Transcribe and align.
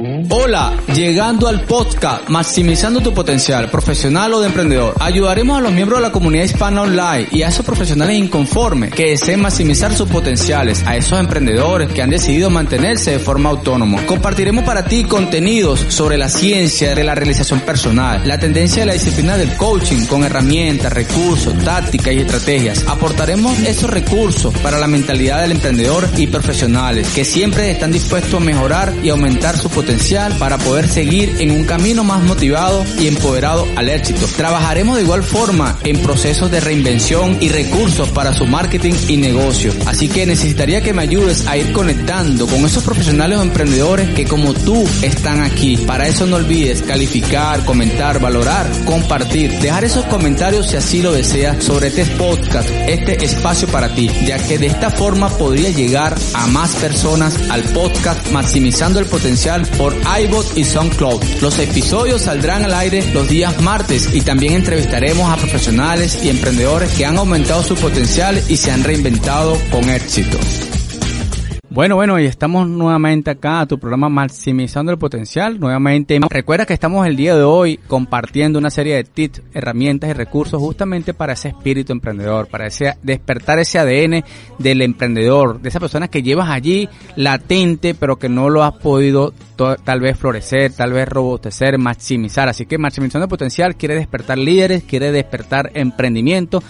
Hola, 0.00 0.76
llegando 0.94 1.48
al 1.48 1.62
podcast 1.62 2.28
Maximizando 2.28 3.00
tu 3.00 3.12
potencial 3.12 3.68
profesional 3.68 4.32
o 4.32 4.40
de 4.40 4.46
emprendedor. 4.46 4.94
Ayudaremos 5.00 5.58
a 5.58 5.60
los 5.60 5.72
miembros 5.72 5.98
de 5.98 6.06
la 6.06 6.12
comunidad 6.12 6.44
hispana 6.44 6.82
online 6.82 7.26
y 7.32 7.42
a 7.42 7.48
esos 7.48 7.66
profesionales 7.66 8.16
inconformes 8.16 8.94
que 8.94 9.10
deseen 9.10 9.40
maximizar 9.40 9.92
sus 9.92 10.08
potenciales, 10.08 10.84
a 10.86 10.96
esos 10.96 11.18
emprendedores 11.18 11.90
que 11.90 12.00
han 12.00 12.10
decidido 12.10 12.48
mantenerse 12.48 13.10
de 13.10 13.18
forma 13.18 13.50
autónoma. 13.50 14.06
Compartiremos 14.06 14.62
para 14.62 14.84
ti 14.84 15.02
contenidos 15.02 15.84
sobre 15.88 16.16
la 16.16 16.28
ciencia 16.28 16.94
de 16.94 17.02
la 17.02 17.16
realización 17.16 17.58
personal, 17.62 18.22
la 18.24 18.38
tendencia 18.38 18.82
de 18.82 18.86
la 18.86 18.92
disciplina 18.92 19.36
del 19.36 19.56
coaching 19.56 20.06
con 20.06 20.22
herramientas, 20.22 20.92
recursos, 20.92 21.58
tácticas 21.64 22.14
y 22.14 22.18
estrategias. 22.18 22.84
Aportaremos 22.86 23.58
esos 23.60 23.90
recursos 23.90 24.54
para 24.58 24.78
la 24.78 24.86
mentalidad 24.86 25.40
del 25.40 25.52
emprendedor 25.52 26.08
y 26.16 26.28
profesionales 26.28 27.08
que 27.12 27.24
siempre 27.24 27.72
están 27.72 27.90
dispuestos 27.90 28.40
a 28.40 28.44
mejorar 28.44 28.94
y 29.02 29.08
aumentar 29.08 29.58
su 29.58 29.68
potencial 29.68 29.87
para 30.38 30.58
poder 30.58 30.86
seguir 30.86 31.36
en 31.38 31.50
un 31.50 31.64
camino 31.64 32.04
más 32.04 32.22
motivado 32.22 32.84
y 33.00 33.06
empoderado 33.06 33.66
al 33.74 33.88
éxito. 33.88 34.26
Trabajaremos 34.36 34.96
de 34.98 35.02
igual 35.02 35.22
forma 35.22 35.78
en 35.82 35.98
procesos 36.02 36.50
de 36.50 36.60
reinvención 36.60 37.38
y 37.40 37.48
recursos 37.48 38.10
para 38.10 38.34
su 38.34 38.46
marketing 38.46 38.92
y 39.08 39.16
negocio. 39.16 39.72
Así 39.86 40.08
que 40.08 40.26
necesitaría 40.26 40.82
que 40.82 40.92
me 40.92 41.02
ayudes 41.02 41.46
a 41.46 41.56
ir 41.56 41.72
conectando 41.72 42.46
con 42.46 42.66
esos 42.66 42.84
profesionales 42.84 43.38
o 43.38 43.42
emprendedores 43.42 44.10
que 44.10 44.26
como 44.26 44.52
tú 44.52 44.86
están 45.00 45.40
aquí. 45.40 45.78
Para 45.78 46.06
eso 46.06 46.26
no 46.26 46.36
olvides 46.36 46.82
calificar, 46.82 47.64
comentar, 47.64 48.20
valorar, 48.20 48.66
compartir, 48.84 49.58
dejar 49.58 49.84
esos 49.84 50.04
comentarios 50.04 50.66
si 50.66 50.76
así 50.76 51.00
lo 51.00 51.12
deseas 51.12 51.64
sobre 51.64 51.88
este 51.88 52.04
podcast, 52.04 52.68
este 52.86 53.24
espacio 53.24 53.66
para 53.68 53.94
ti, 53.94 54.10
ya 54.26 54.36
que 54.38 54.58
de 54.58 54.66
esta 54.66 54.90
forma 54.90 55.30
podría 55.30 55.70
llegar 55.70 56.14
a 56.34 56.46
más 56.48 56.76
personas 56.76 57.34
al 57.48 57.62
podcast 57.62 58.30
maximizando 58.32 59.00
el 59.00 59.06
potencial 59.06 59.64
por 59.78 59.94
iBot 59.94 60.58
y 60.58 60.64
SoundCloud. 60.64 61.22
Los 61.40 61.58
episodios 61.58 62.22
saldrán 62.22 62.64
al 62.64 62.74
aire 62.74 63.02
los 63.14 63.28
días 63.28 63.60
martes 63.62 64.10
y 64.12 64.20
también 64.20 64.54
entrevistaremos 64.54 65.30
a 65.30 65.36
profesionales 65.36 66.22
y 66.22 66.28
emprendedores 66.28 66.90
que 66.92 67.06
han 67.06 67.16
aumentado 67.16 67.62
su 67.62 67.76
potencial 67.76 68.42
y 68.48 68.56
se 68.56 68.72
han 68.72 68.84
reinventado 68.84 69.56
con 69.70 69.88
éxito. 69.88 70.38
Bueno, 71.78 71.94
bueno, 71.94 72.18
y 72.18 72.26
estamos 72.26 72.68
nuevamente 72.68 73.30
acá 73.30 73.60
a 73.60 73.66
tu 73.66 73.78
programa 73.78 74.08
Maximizando 74.08 74.90
el 74.90 74.98
Potencial. 74.98 75.60
Nuevamente, 75.60 76.18
recuerda 76.28 76.66
que 76.66 76.74
estamos 76.74 77.06
el 77.06 77.14
día 77.14 77.36
de 77.36 77.44
hoy 77.44 77.76
compartiendo 77.76 78.58
una 78.58 78.68
serie 78.68 78.96
de 78.96 79.04
tips, 79.04 79.42
herramientas 79.54 80.10
y 80.10 80.12
recursos 80.12 80.60
justamente 80.60 81.14
para 81.14 81.34
ese 81.34 81.50
espíritu 81.50 81.92
emprendedor, 81.92 82.48
para 82.48 82.66
ese, 82.66 82.96
despertar 83.04 83.60
ese 83.60 83.78
ADN 83.78 84.24
del 84.58 84.82
emprendedor, 84.82 85.60
de 85.60 85.68
esa 85.68 85.78
persona 85.78 86.08
que 86.08 86.24
llevas 86.24 86.50
allí 86.50 86.88
latente, 87.14 87.94
pero 87.94 88.16
que 88.16 88.28
no 88.28 88.50
lo 88.50 88.64
has 88.64 88.72
podido 88.72 89.32
tal 89.84 90.00
vez 90.00 90.18
florecer, 90.18 90.72
tal 90.72 90.92
vez 90.92 91.08
robustecer, 91.08 91.78
maximizar. 91.78 92.48
Así 92.48 92.66
que 92.66 92.76
Maximizando 92.76 93.26
el 93.26 93.30
Potencial 93.30 93.76
quiere 93.76 93.94
despertar 93.94 94.36
líderes, 94.36 94.82
quiere 94.82 95.12
despertar 95.12 95.70
emprendimiento 95.74 96.60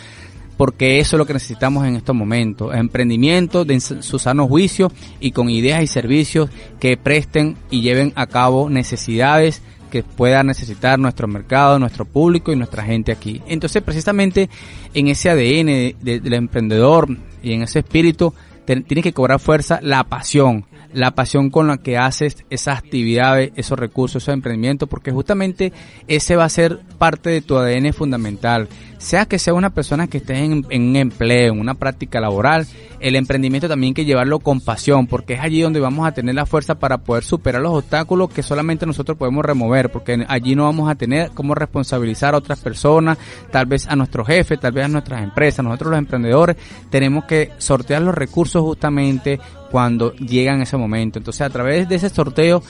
porque 0.58 0.98
eso 0.98 1.16
es 1.16 1.18
lo 1.18 1.24
que 1.24 1.32
necesitamos 1.32 1.86
en 1.86 1.96
estos 1.96 2.14
momentos. 2.14 2.74
Emprendimiento 2.74 3.64
de 3.64 3.80
su 3.80 4.18
sano 4.18 4.46
juicio 4.48 4.92
y 5.20 5.30
con 5.30 5.48
ideas 5.48 5.82
y 5.82 5.86
servicios 5.86 6.50
que 6.80 6.96
presten 6.96 7.56
y 7.70 7.80
lleven 7.80 8.12
a 8.16 8.26
cabo 8.26 8.68
necesidades 8.68 9.62
que 9.88 10.02
pueda 10.02 10.42
necesitar 10.42 10.98
nuestro 10.98 11.28
mercado, 11.28 11.78
nuestro 11.78 12.04
público 12.04 12.52
y 12.52 12.56
nuestra 12.56 12.82
gente 12.82 13.12
aquí. 13.12 13.40
Entonces, 13.46 13.82
precisamente 13.82 14.50
en 14.94 15.06
ese 15.06 15.30
ADN 15.30 15.96
del 16.02 16.34
emprendedor 16.34 17.08
y 17.40 17.52
en 17.52 17.62
ese 17.62 17.78
espíritu, 17.78 18.34
tiene 18.66 19.02
que 19.02 19.14
cobrar 19.14 19.40
fuerza 19.40 19.78
la 19.80 20.04
pasión, 20.04 20.66
la 20.92 21.12
pasión 21.12 21.48
con 21.48 21.68
la 21.68 21.78
que 21.78 21.96
haces 21.96 22.44
esas 22.50 22.78
actividades, 22.78 23.52
esos 23.56 23.78
recursos, 23.78 24.22
esos 24.22 24.34
emprendimientos, 24.34 24.88
porque 24.88 25.10
justamente 25.10 25.72
ese 26.06 26.36
va 26.36 26.44
a 26.44 26.50
ser 26.50 26.80
parte 26.98 27.30
de 27.30 27.40
tu 27.40 27.56
ADN 27.56 27.94
fundamental 27.94 28.68
sea 28.98 29.26
que 29.26 29.38
sea 29.38 29.54
una 29.54 29.70
persona 29.70 30.06
que 30.06 30.18
esté 30.18 30.44
en, 30.44 30.64
un 30.70 30.96
empleo, 30.96 31.54
en 31.54 31.60
una 31.60 31.74
práctica 31.74 32.20
laboral, 32.20 32.66
el 33.00 33.14
emprendimiento 33.14 33.68
también 33.68 33.90
hay 33.90 33.94
que 33.94 34.04
llevarlo 34.04 34.40
con 34.40 34.60
pasión, 34.60 35.06
porque 35.06 35.34
es 35.34 35.40
allí 35.40 35.62
donde 35.62 35.80
vamos 35.80 36.06
a 36.06 36.12
tener 36.12 36.34
la 36.34 36.46
fuerza 36.46 36.74
para 36.74 36.98
poder 36.98 37.24
superar 37.24 37.62
los 37.62 37.72
obstáculos 37.72 38.30
que 38.30 38.42
solamente 38.42 38.86
nosotros 38.86 39.16
podemos 39.16 39.44
remover, 39.44 39.90
porque 39.90 40.24
allí 40.28 40.54
no 40.54 40.64
vamos 40.64 40.90
a 40.90 40.96
tener 40.96 41.30
cómo 41.32 41.54
responsabilizar 41.54 42.34
a 42.34 42.38
otras 42.38 42.60
personas, 42.60 43.18
tal 43.50 43.66
vez 43.66 43.86
a 43.86 43.96
nuestro 43.96 44.24
jefe, 44.24 44.56
tal 44.56 44.72
vez 44.72 44.86
a 44.86 44.88
nuestras 44.88 45.22
empresas, 45.22 45.64
nosotros 45.64 45.90
los 45.90 45.98
emprendedores 45.98 46.56
tenemos 46.90 47.24
que 47.24 47.52
sortear 47.58 48.02
los 48.02 48.14
recursos 48.14 48.62
justamente 48.62 49.38
cuando 49.70 50.12
llegan 50.14 50.62
ese 50.62 50.76
momento. 50.76 51.18
Entonces 51.18 51.42
a 51.42 51.50
través 51.50 51.88
de 51.88 51.96
ese 51.96 52.08
sorteo 52.08 52.62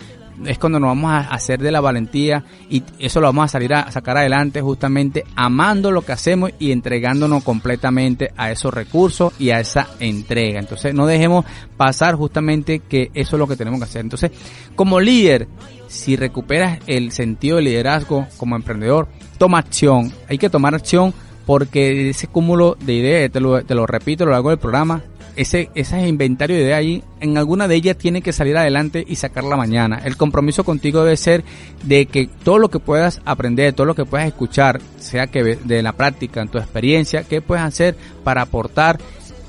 es 0.47 0.59
cuando 0.59 0.79
nos 0.81 0.89
vamos 0.89 1.13
a 1.13 1.21
hacer 1.21 1.61
de 1.61 1.71
la 1.71 1.81
valentía 1.81 2.45
y 2.69 2.83
eso 2.99 3.21
lo 3.21 3.29
vamos 3.29 3.47
a 3.47 3.49
salir 3.49 3.75
a 3.75 3.91
sacar 3.91 4.17
adelante 4.17 4.61
justamente 4.61 5.25
amando 5.37 5.91
lo 5.91 6.03
que 6.03 6.13
hacemos 6.13 6.53
y 6.59 6.73
entregándonos 6.73 7.43
completamente 7.45 8.33
a 8.37 8.51
esos 8.51 8.73
recursos 8.73 9.33
y 9.39 9.51
a 9.51 9.61
esa 9.61 9.89
entrega. 10.01 10.61
Entonces 10.61 10.95
no 10.95 11.07
dejemos 11.07 11.45
pasar 11.77 12.15
justamente 12.15 12.81
que 12.81 13.11
eso 13.15 13.37
es 13.37 13.41
lo 13.41 13.47
que 13.47 13.57
tenemos 13.57 13.81
que 13.81 13.85
hacer. 13.85 14.03
Entonces, 14.03 14.31
como 14.75 15.01
líder, 15.01 15.49
si 15.89 16.17
recuperas 16.17 16.79
el 16.87 17.13
sentido 17.13 17.57
de 17.57 17.63
liderazgo 17.63 18.27
como 18.37 18.57
emprendedor, 18.57 19.09
toma 19.39 19.59
acción. 19.59 20.13
Hay 20.29 20.39
que 20.39 20.51
tomar 20.51 20.75
acción 20.75 21.15
porque 21.49 22.11
ese 22.11 22.27
cúmulo 22.27 22.77
de 22.79 22.93
ideas, 22.93 23.33
te 23.33 23.41
lo, 23.41 23.65
te 23.65 23.75
lo 23.75 23.87
repito 23.87 24.25
a 24.25 24.27
lo 24.27 24.33
largo 24.33 24.51
del 24.51 24.59
programa, 24.59 25.03
ese, 25.35 25.71
ese 25.75 26.07
inventario 26.07 26.57
de 26.57 26.65
ideas 26.65 26.79
ahí, 26.79 27.03
en 27.21 27.39
alguna 27.39 27.67
de 27.67 27.75
ellas 27.75 27.97
tiene 27.97 28.21
que 28.21 28.35
salir 28.35 28.55
adelante 28.59 29.03
y 29.09 29.17
sacarla 29.17 29.57
mañana. 29.57 29.99
El 30.05 30.19
compromiso 30.19 30.63
contigo 30.63 31.05
debe 31.05 31.17
ser 31.17 31.45
de 31.85 32.05
que 32.05 32.29
todo 32.45 32.59
lo 32.59 32.69
que 32.69 32.81
puedas 32.81 33.23
aprender, 33.25 33.73
todo 33.73 33.87
lo 33.87 33.95
que 33.95 34.05
puedas 34.05 34.27
escuchar, 34.27 34.79
sea 34.99 35.27
que 35.29 35.43
de 35.43 35.83
la 35.83 35.95
práctica, 35.95 36.43
en 36.43 36.49
tu 36.49 36.59
experiencia, 36.59 37.25
qué 37.25 37.41
puedes 37.41 37.65
hacer 37.65 37.97
para 38.25 38.43
aportar 38.43 38.99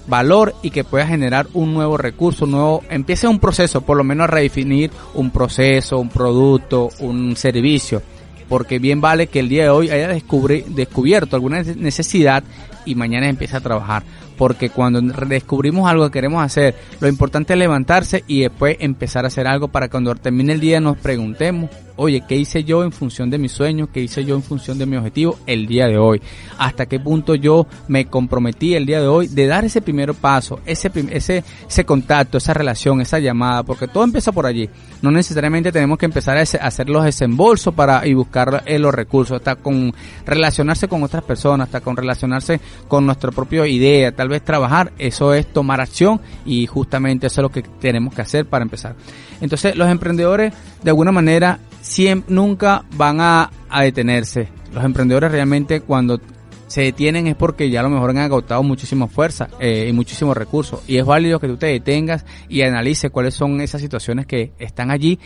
valor 0.08 0.56
y 0.64 0.70
que 0.70 0.86
puedas 0.86 1.10
generar 1.10 1.48
un 1.54 1.74
nuevo 1.74 1.98
recurso, 1.98 2.46
un 2.46 2.52
nuevo, 2.52 2.82
empiece 2.90 3.28
un 3.28 3.40
proceso, 3.40 3.82
por 3.82 3.98
lo 3.98 4.06
menos 4.06 4.24
a 4.24 4.28
redefinir 4.28 4.90
un 5.16 5.32
proceso, 5.32 6.00
un 6.00 6.08
producto, 6.08 6.92
un 7.00 7.36
servicio 7.36 8.02
porque 8.50 8.80
bien 8.80 9.00
vale 9.00 9.28
que 9.28 9.40
el 9.40 9.48
día 9.48 9.64
de 9.64 9.70
hoy 9.70 9.90
haya 9.92 10.08
descubierto 10.10 11.36
alguna 11.36 11.62
necesidad 11.62 12.44
y 12.84 12.96
mañana 12.96 13.30
empiece 13.30 13.56
a 13.56 13.62
trabajar. 13.62 14.04
Porque 14.38 14.70
cuando 14.70 15.02
descubrimos 15.02 15.90
algo 15.90 16.06
que 16.06 16.12
queremos 16.12 16.44
hacer, 16.44 16.76
lo 17.00 17.08
importante 17.08 17.54
es 17.54 17.60
levantarse 17.60 18.24
y 18.26 18.42
después 18.42 18.78
empezar 18.80 19.26
a 19.26 19.28
hacer 19.28 19.48
algo 19.48 19.68
para 19.68 19.90
cuando 19.90 20.16
termine 20.16 20.54
el 20.54 20.60
día 20.60 20.80
nos 20.80 20.98
preguntemos, 20.98 21.70
oye, 22.00 22.24
¿qué 22.26 22.36
hice 22.36 22.64
yo 22.64 22.84
en 22.84 22.92
función 22.92 23.30
de 23.30 23.38
mis 23.38 23.52
sueños? 23.52 23.90
¿Qué 23.94 24.00
hice 24.00 24.24
yo 24.24 24.36
en 24.36 24.42
función 24.42 24.78
de 24.78 24.86
mi 24.86 24.96
objetivo 24.96 25.38
el 25.46 25.68
día 25.68 25.88
de 25.88 25.98
hoy? 25.98 26.22
¿Hasta 26.58 26.86
qué 26.86 26.98
punto 27.00 27.36
yo 27.36 27.68
me 27.90 28.06
comprometí 28.06 28.74
el 28.74 28.86
día 28.86 29.02
de 29.02 29.08
hoy 29.08 29.28
de 29.28 29.48
dar 29.48 29.66
ese 29.66 29.82
primer 29.82 30.14
paso, 30.14 30.62
ese, 30.66 30.90
ese, 31.12 31.44
ese 31.68 31.86
contacto, 31.86 32.38
esa 32.38 32.54
relación, 32.54 33.02
esa 33.02 33.20
llamada? 33.20 33.64
Porque 33.64 33.88
todo 33.88 34.06
empieza 34.06 34.32
por 34.32 34.46
allí. 34.46 34.70
No 35.02 35.12
necesariamente 35.12 35.74
tenemos 35.74 35.98
que 35.98 36.06
empezar 36.06 36.38
a 36.38 36.42
hacer 36.42 36.90
los 36.90 37.04
desembolsos 37.04 37.74
para 37.74 38.08
y 38.08 38.14
buscar 38.14 38.64
eh, 38.66 38.80
los 38.80 38.94
recursos, 38.94 39.36
hasta 39.36 39.58
con 39.58 39.94
relacionarse 40.26 40.88
con 40.88 41.04
otras 41.04 41.24
personas, 41.24 41.68
hasta 41.68 41.82
con 41.82 41.98
relacionarse 41.98 42.62
con 42.88 43.06
nuestra 43.06 43.32
propia 43.32 43.68
idea, 43.68 44.14
tal 44.14 44.30
vez 44.30 44.42
trabajar, 44.44 44.94
eso 44.98 45.34
es 45.34 45.52
tomar 45.52 45.82
acción 45.82 46.22
y 46.46 46.66
justamente 46.66 47.28
eso 47.28 47.42
es 47.42 47.44
lo 47.44 47.50
que 47.50 47.62
tenemos 47.62 48.14
que 48.14 48.22
hacer 48.22 48.46
para 48.46 48.64
empezar. 48.64 48.96
Entonces 49.42 49.76
los 49.76 49.90
emprendedores 49.90 50.54
de 50.82 50.90
alguna 50.90 51.12
manera 51.12 51.60
siempre, 51.82 52.34
nunca 52.34 52.84
van 52.96 53.20
a, 53.22 53.52
detenerse. 53.82 54.50
Los 54.74 54.84
emprendedores 54.84 55.32
realmente 55.32 55.82
cuando 55.82 56.20
se 56.68 56.82
detienen 56.82 57.28
es 57.28 57.36
porque 57.36 57.70
ya 57.70 57.80
a 57.80 57.84
lo 57.84 57.90
mejor 57.90 58.12
han 58.12 58.18
agotado 58.18 58.62
muchísima 58.62 59.08
fuerza 59.08 59.50
eh, 59.60 59.88
y 59.90 59.94
muchísimos 59.94 60.38
recursos. 60.38 60.82
Y 60.88 60.98
es 60.98 61.06
válido 61.06 61.40
que 61.40 61.48
tú 61.48 61.58
te 61.58 61.68
detengas 61.68 62.26
y 62.48 62.62
analices 62.62 63.12
cuáles 63.12 63.34
son 63.34 63.62
esas 63.62 63.82
situaciones 63.82 64.26
que 64.26 64.52
están 64.60 64.92
allí 64.92 65.20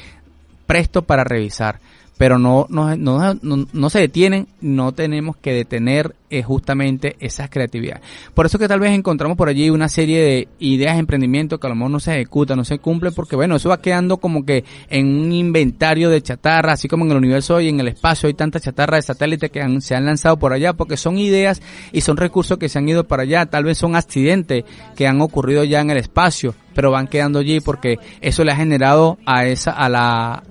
presto 0.65 1.01
para 1.01 1.23
revisar 1.23 1.79
pero 2.17 2.37
no, 2.37 2.67
no, 2.69 2.95
no, 2.95 3.35
no, 3.41 3.89
se 3.89 3.99
detienen, 3.99 4.47
no 4.61 4.91
tenemos 4.91 5.35
que 5.37 5.53
detener 5.53 6.15
eh, 6.29 6.43
justamente 6.43 7.15
esa 7.19 7.47
creatividad. 7.47 8.01
Por 8.33 8.45
eso 8.45 8.59
que 8.59 8.67
tal 8.67 8.79
vez 8.79 8.91
encontramos 8.91 9.35
por 9.37 9.49
allí 9.49 9.69
una 9.69 9.89
serie 9.89 10.21
de 10.21 10.47
ideas 10.59 10.93
de 10.93 10.99
emprendimiento 10.99 11.59
que 11.59 11.67
a 11.67 11.69
lo 11.69 11.75
mejor 11.75 11.91
no 11.91 11.99
se 11.99 12.13
ejecutan, 12.13 12.57
no 12.57 12.65
se 12.65 12.79
cumple, 12.79 13.11
porque 13.11 13.35
bueno, 13.35 13.55
eso 13.55 13.69
va 13.69 13.81
quedando 13.81 14.17
como 14.17 14.45
que 14.45 14.63
en 14.89 15.07
un 15.07 15.31
inventario 15.31 16.09
de 16.09 16.21
chatarra, 16.21 16.73
así 16.73 16.87
como 16.87 17.05
en 17.05 17.11
el 17.11 17.17
universo 17.17 17.59
y 17.59 17.69
en 17.69 17.79
el 17.79 17.87
espacio 17.87 18.27
hay 18.27 18.35
tanta 18.35 18.59
chatarra 18.59 18.97
de 18.97 19.03
satélite 19.03 19.49
que 19.49 19.81
se 19.81 19.95
han 19.95 20.05
lanzado 20.05 20.37
por 20.37 20.53
allá, 20.53 20.73
porque 20.73 20.97
son 20.97 21.17
ideas 21.17 21.61
y 21.91 22.01
son 22.01 22.17
recursos 22.17 22.57
que 22.57 22.69
se 22.69 22.77
han 22.77 22.87
ido 22.87 23.05
para 23.05 23.23
allá, 23.23 23.47
tal 23.47 23.63
vez 23.63 23.77
son 23.77 23.95
accidentes 23.95 24.65
que 24.95 25.07
han 25.07 25.19
ocurrido 25.21 25.63
ya 25.63 25.81
en 25.81 25.89
el 25.89 25.97
espacio, 25.97 26.53
pero 26.75 26.91
van 26.91 27.07
quedando 27.07 27.39
allí 27.39 27.59
porque 27.59 27.97
eso 28.21 28.43
le 28.43 28.51
ha 28.51 28.55
generado 28.55 29.17
a 29.25 29.45
esa, 29.45 29.71
a 29.71 29.89
la, 29.89 30.43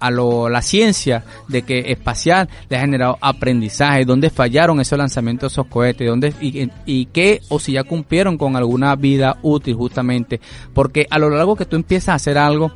a 0.00 0.10
lo, 0.10 0.48
la 0.48 0.62
ciencia 0.62 1.24
de 1.48 1.62
que 1.62 1.90
espacial 1.92 2.48
le 2.68 2.76
ha 2.76 2.80
generado 2.80 3.18
aprendizaje, 3.20 4.04
dónde 4.04 4.30
fallaron 4.30 4.80
esos 4.80 4.98
lanzamientos 4.98 5.52
esos 5.52 5.66
cohetes, 5.66 6.08
dónde, 6.08 6.34
y, 6.40 6.68
y 6.84 7.06
qué, 7.06 7.40
o 7.48 7.58
si 7.58 7.72
ya 7.72 7.84
cumplieron 7.84 8.36
con 8.38 8.56
alguna 8.56 8.94
vida 8.96 9.38
útil 9.42 9.74
justamente, 9.74 10.40
porque 10.74 11.06
a 11.10 11.18
lo 11.18 11.30
largo 11.30 11.56
que 11.56 11.64
tú 11.64 11.76
empiezas 11.76 12.10
a 12.10 12.14
hacer 12.14 12.38
algo, 12.38 12.72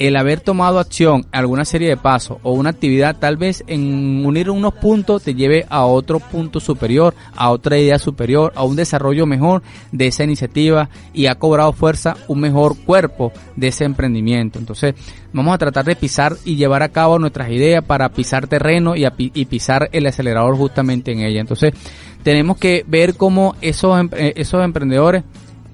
el 0.00 0.16
haber 0.16 0.40
tomado 0.40 0.78
acción, 0.78 1.26
alguna 1.30 1.66
serie 1.66 1.90
de 1.90 1.98
pasos 1.98 2.38
o 2.42 2.52
una 2.52 2.70
actividad, 2.70 3.18
tal 3.18 3.36
vez 3.36 3.62
en 3.66 4.24
unir 4.24 4.48
unos 4.48 4.72
puntos 4.72 5.22
te 5.22 5.34
lleve 5.34 5.66
a 5.68 5.84
otro 5.84 6.20
punto 6.20 6.58
superior, 6.58 7.14
a 7.36 7.50
otra 7.50 7.78
idea 7.78 7.98
superior, 7.98 8.50
a 8.56 8.64
un 8.64 8.76
desarrollo 8.76 9.26
mejor 9.26 9.62
de 9.92 10.06
esa 10.06 10.24
iniciativa 10.24 10.88
y 11.12 11.26
ha 11.26 11.34
cobrado 11.34 11.74
fuerza 11.74 12.16
un 12.28 12.40
mejor 12.40 12.78
cuerpo 12.78 13.30
de 13.56 13.68
ese 13.68 13.84
emprendimiento. 13.84 14.58
Entonces, 14.58 14.94
vamos 15.34 15.54
a 15.54 15.58
tratar 15.58 15.84
de 15.84 15.96
pisar 15.96 16.34
y 16.46 16.56
llevar 16.56 16.82
a 16.82 16.88
cabo 16.88 17.18
nuestras 17.18 17.50
ideas 17.50 17.84
para 17.84 18.08
pisar 18.08 18.46
terreno 18.46 18.96
y, 18.96 19.06
y 19.18 19.44
pisar 19.44 19.90
el 19.92 20.06
acelerador 20.06 20.56
justamente 20.56 21.12
en 21.12 21.20
ella. 21.20 21.42
Entonces, 21.42 21.74
tenemos 22.22 22.56
que 22.56 22.86
ver 22.88 23.16
cómo 23.18 23.54
esos, 23.60 24.02
eh, 24.12 24.32
esos 24.36 24.64
emprendedores 24.64 25.24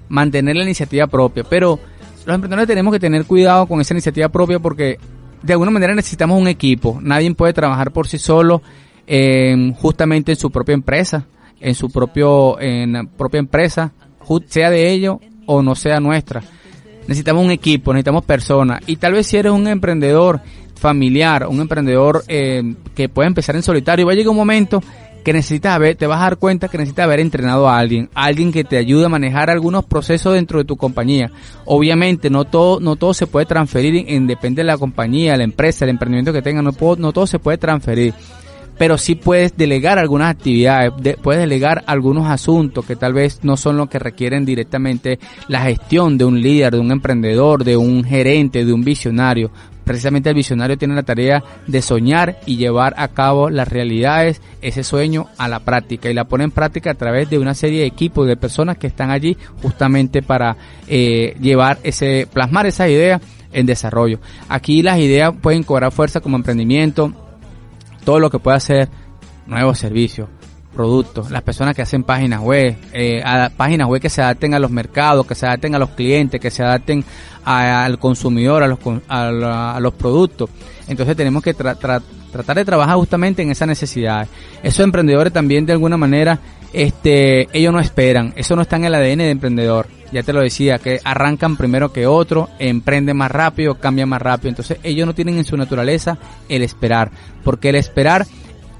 mantener 0.09 0.57
la 0.57 0.63
iniciativa 0.63 1.07
propia, 1.07 1.45
pero 1.45 1.79
los 2.27 2.35
emprendedores 2.35 2.67
tenemos 2.67 2.91
que 2.91 2.99
tener 2.99 3.23
cuidado 3.23 3.67
con 3.67 3.79
esa 3.79 3.93
iniciativa 3.93 4.27
propia 4.27 4.59
porque 4.59 4.99
de 5.41 5.53
alguna 5.53 5.71
manera 5.71 5.95
necesitamos 5.95 6.37
un 6.37 6.49
equipo. 6.49 6.99
Nadie 7.01 7.33
puede 7.33 7.53
trabajar 7.53 7.91
por 7.91 8.05
sí 8.05 8.17
solo 8.17 8.61
justamente 9.79 10.33
en 10.33 10.37
su 10.37 10.51
propia 10.51 10.73
empresa, 10.73 11.25
en 11.61 11.73
su 11.73 11.89
propio 11.89 12.59
en 12.59 12.91
la 12.91 13.05
propia 13.05 13.39
empresa, 13.39 13.93
sea 14.47 14.69
de 14.69 14.91
ellos 14.91 15.19
o 15.45 15.61
no 15.61 15.73
sea 15.73 16.01
nuestra. 16.01 16.43
Necesitamos 17.07 17.45
un 17.45 17.51
equipo, 17.51 17.93
necesitamos 17.93 18.25
personas 18.25 18.81
y 18.87 18.97
tal 18.97 19.13
vez 19.13 19.25
si 19.25 19.37
eres 19.37 19.53
un 19.53 19.65
emprendedor 19.65 20.41
familiar, 20.75 21.47
un 21.47 21.61
emprendedor 21.61 22.25
eh, 22.27 22.75
que 22.93 23.07
puede 23.07 23.27
empezar 23.27 23.55
en 23.55 23.63
solitario, 23.63 24.05
va 24.05 24.11
a 24.11 24.15
llegar 24.15 24.31
un 24.31 24.35
momento 24.35 24.83
que 25.27 25.33
necesitas 25.33 25.75
haber, 25.75 25.97
te 25.97 26.07
vas 26.07 26.21
a 26.21 26.23
dar 26.23 26.37
cuenta 26.37 26.69
que 26.69 26.77
necesitas 26.77 27.03
haber 27.03 27.19
entrenado 27.19 27.67
a 27.67 27.77
alguien, 27.77 28.09
alguien 28.13 28.49
que 28.49 28.63
te 28.63 28.77
ayude 28.77 29.07
a 29.07 29.09
manejar 29.09 29.49
algunos 29.49 29.83
procesos 29.83 30.35
dentro 30.35 30.57
de 30.57 30.63
tu 30.63 30.77
compañía. 30.77 31.29
Obviamente 31.65 32.29
no 32.29 32.45
todo, 32.45 32.79
no 32.79 32.95
todo 32.95 33.13
se 33.13 33.27
puede 33.27 33.45
transferir 33.45 34.05
en, 34.07 34.25
depende 34.25 34.61
de 34.61 34.67
la 34.67 34.77
compañía, 34.77 35.35
la 35.35 35.43
empresa, 35.43 35.83
el 35.83 35.89
emprendimiento 35.89 36.31
que 36.31 36.41
tenga, 36.41 36.61
no, 36.61 36.71
no 36.97 37.11
todo 37.11 37.27
se 37.27 37.39
puede 37.39 37.57
transferir. 37.57 38.13
Pero 38.77 38.97
sí 38.97 39.15
puedes 39.15 39.57
delegar 39.57 39.97
algunas 39.97 40.31
actividades, 40.31 40.91
puedes 41.21 41.41
delegar 41.41 41.83
algunos 41.87 42.29
asuntos 42.29 42.85
que 42.85 42.95
tal 42.95 43.13
vez 43.13 43.39
no 43.43 43.57
son 43.57 43.77
los 43.77 43.89
que 43.89 43.99
requieren 43.99 44.45
directamente 44.45 45.19
la 45.47 45.61
gestión 45.61 46.17
de 46.17 46.25
un 46.25 46.41
líder, 46.41 46.73
de 46.73 46.79
un 46.79 46.91
emprendedor, 46.91 47.63
de 47.63 47.77
un 47.77 48.03
gerente, 48.03 48.65
de 48.65 48.73
un 48.73 48.83
visionario 48.83 49.51
precisamente 49.87 50.29
el 50.29 50.35
visionario 50.35 50.77
tiene 50.77 50.93
la 50.93 51.03
tarea 51.03 51.43
de 51.65 51.81
soñar 51.81 52.37
y 52.45 52.57
llevar 52.57 52.93
a 52.97 53.07
cabo 53.07 53.49
las 53.49 53.67
realidades, 53.69 54.41
ese 54.61 54.83
sueño 54.83 55.27
a 55.37 55.47
la 55.47 55.61
práctica 55.61 56.09
y 56.09 56.13
la 56.13 56.25
pone 56.25 56.43
en 56.43 56.51
práctica 56.51 56.91
a 56.91 56.95
través 56.95 57.29
de 57.29 57.39
una 57.39 57.55
serie 57.55 57.79
de 57.79 57.87
equipos 57.87 58.27
de 58.27 58.35
personas 58.35 58.77
que 58.77 58.87
están 58.87 59.09
allí 59.09 59.37
justamente 59.61 60.21
para 60.21 60.57
eh, 60.87 61.35
llevar 61.39 61.79
ese, 61.83 62.27
plasmar 62.31 62.67
esas 62.67 62.89
ideas 62.89 63.21
en 63.53 63.65
desarrollo. 63.65 64.19
Aquí 64.49 64.83
las 64.83 64.99
ideas 64.99 65.33
pueden 65.41 65.63
cobrar 65.63 65.91
fuerza 65.93 66.19
como 66.19 66.35
emprendimiento, 66.35 67.13
todo 68.07 68.21
lo 68.21 68.29
que 68.29 68.39
pueda 68.39 68.57
ser 68.61 68.87
nuevos 69.47 69.79
servicios, 69.79 70.29
productos, 70.73 71.29
las 71.29 71.41
personas 71.41 71.75
que 71.75 71.81
hacen 71.81 72.05
páginas 72.05 72.39
web, 72.39 72.77
eh, 72.93 73.21
páginas 73.57 73.85
web 73.89 74.01
que 74.01 74.09
se 74.09 74.21
adapten 74.21 74.53
a 74.53 74.59
los 74.59 74.71
mercados, 74.71 75.27
que 75.27 75.35
se 75.35 75.45
adapten 75.45 75.75
a 75.75 75.77
los 75.77 75.89
clientes, 75.89 76.39
que 76.39 76.49
se 76.49 76.63
adapten 76.63 77.03
al 77.43 77.99
consumidor, 77.99 78.63
a 78.63 78.67
los, 78.67 78.79
a, 79.09 79.77
los 79.81 79.93
productos. 79.95 80.49
Entonces 80.87 81.17
tenemos 81.17 81.43
que 81.43 81.53
tratar 81.53 82.01
de 82.55 82.63
trabajar 82.63 82.95
justamente 82.95 83.41
en 83.41 83.51
esas 83.51 83.67
necesidades. 83.67 84.29
Esos 84.63 84.85
emprendedores 84.85 85.33
también 85.33 85.65
de 85.65 85.73
alguna 85.73 85.97
manera, 85.97 86.39
este, 86.71 87.49
ellos 87.51 87.73
no 87.73 87.81
esperan, 87.81 88.31
eso 88.37 88.55
no 88.55 88.61
está 88.61 88.77
en 88.77 88.85
el 88.85 88.95
ADN 88.95 89.17
de 89.17 89.31
emprendedor. 89.31 89.87
Ya 90.11 90.23
te 90.23 90.33
lo 90.33 90.41
decía, 90.41 90.79
que 90.79 90.99
arrancan 91.03 91.57
primero 91.57 91.91
que 91.91 92.07
otro, 92.07 92.49
emprenden 92.59 93.17
más 93.17 93.31
rápido, 93.31 93.75
cambian 93.75 94.09
más 94.09 94.21
rápido. 94.21 94.49
Entonces 94.49 94.79
ellos 94.83 95.05
no 95.05 95.13
tienen 95.13 95.37
en 95.37 95.45
su 95.45 95.57
naturaleza 95.57 96.17
el 96.47 96.61
esperar, 96.61 97.11
porque 97.43 97.69
el 97.69 97.75
esperar 97.75 98.25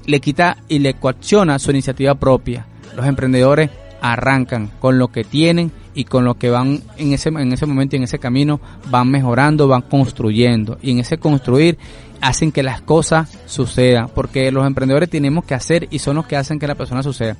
le 0.06 0.20
quita 0.20 0.56
y 0.68 0.78
le 0.78 0.94
coacciona 0.94 1.58
su 1.58 1.70
iniciativa 1.70 2.14
propia. 2.14 2.66
Los 2.96 3.06
emprendedores 3.06 3.70
arrancan 4.00 4.70
con 4.80 4.98
lo 4.98 5.08
que 5.08 5.24
tienen 5.24 5.72
y 5.94 6.04
con 6.04 6.24
lo 6.24 6.34
que 6.34 6.50
van 6.50 6.80
en 6.96 7.12
ese, 7.12 7.28
en 7.30 7.52
ese 7.52 7.66
momento 7.66 7.96
y 7.96 7.98
en 7.98 8.04
ese 8.04 8.18
camino 8.18 8.60
van 8.90 9.10
mejorando, 9.10 9.68
van 9.68 9.82
construyendo 9.82 10.78
y 10.80 10.92
en 10.92 11.00
ese 11.00 11.18
construir 11.18 11.76
hacen 12.20 12.52
que 12.52 12.62
las 12.62 12.80
cosas 12.80 13.30
sucedan 13.46 14.08
porque 14.14 14.50
los 14.52 14.66
emprendedores 14.66 15.10
tenemos 15.10 15.44
que 15.44 15.54
hacer 15.54 15.88
y 15.90 15.98
son 15.98 16.16
los 16.16 16.26
que 16.26 16.36
hacen 16.36 16.58
que 16.58 16.66
la 16.66 16.74
persona 16.74 17.02
suceda. 17.02 17.36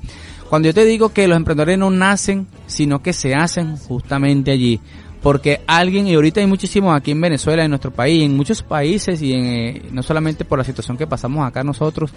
Cuando 0.49 0.67
yo 0.67 0.73
te 0.73 0.85
digo 0.85 1.09
que 1.09 1.27
los 1.27 1.37
emprendedores 1.37 1.77
no 1.77 1.91
nacen 1.91 2.47
sino 2.67 3.01
que 3.01 3.13
se 3.13 3.35
hacen 3.35 3.77
justamente 3.77 4.51
allí 4.51 4.79
porque 5.21 5.61
alguien, 5.67 6.07
y 6.07 6.15
ahorita 6.15 6.39
hay 6.39 6.47
muchísimos 6.47 6.95
aquí 6.95 7.11
en 7.11 7.21
Venezuela, 7.21 7.63
en 7.63 7.71
nuestro 7.71 7.91
país, 7.91 8.23
en 8.23 8.37
muchos 8.37 8.63
países 8.63 9.21
y 9.21 9.33
en, 9.33 9.45
eh, 9.45 9.81
no 9.91 10.01
solamente 10.01 10.45
por 10.45 10.57
la 10.57 10.63
situación 10.63 10.97
que 10.97 11.07
pasamos 11.07 11.45
acá 11.45 11.63
nosotros, 11.63 12.11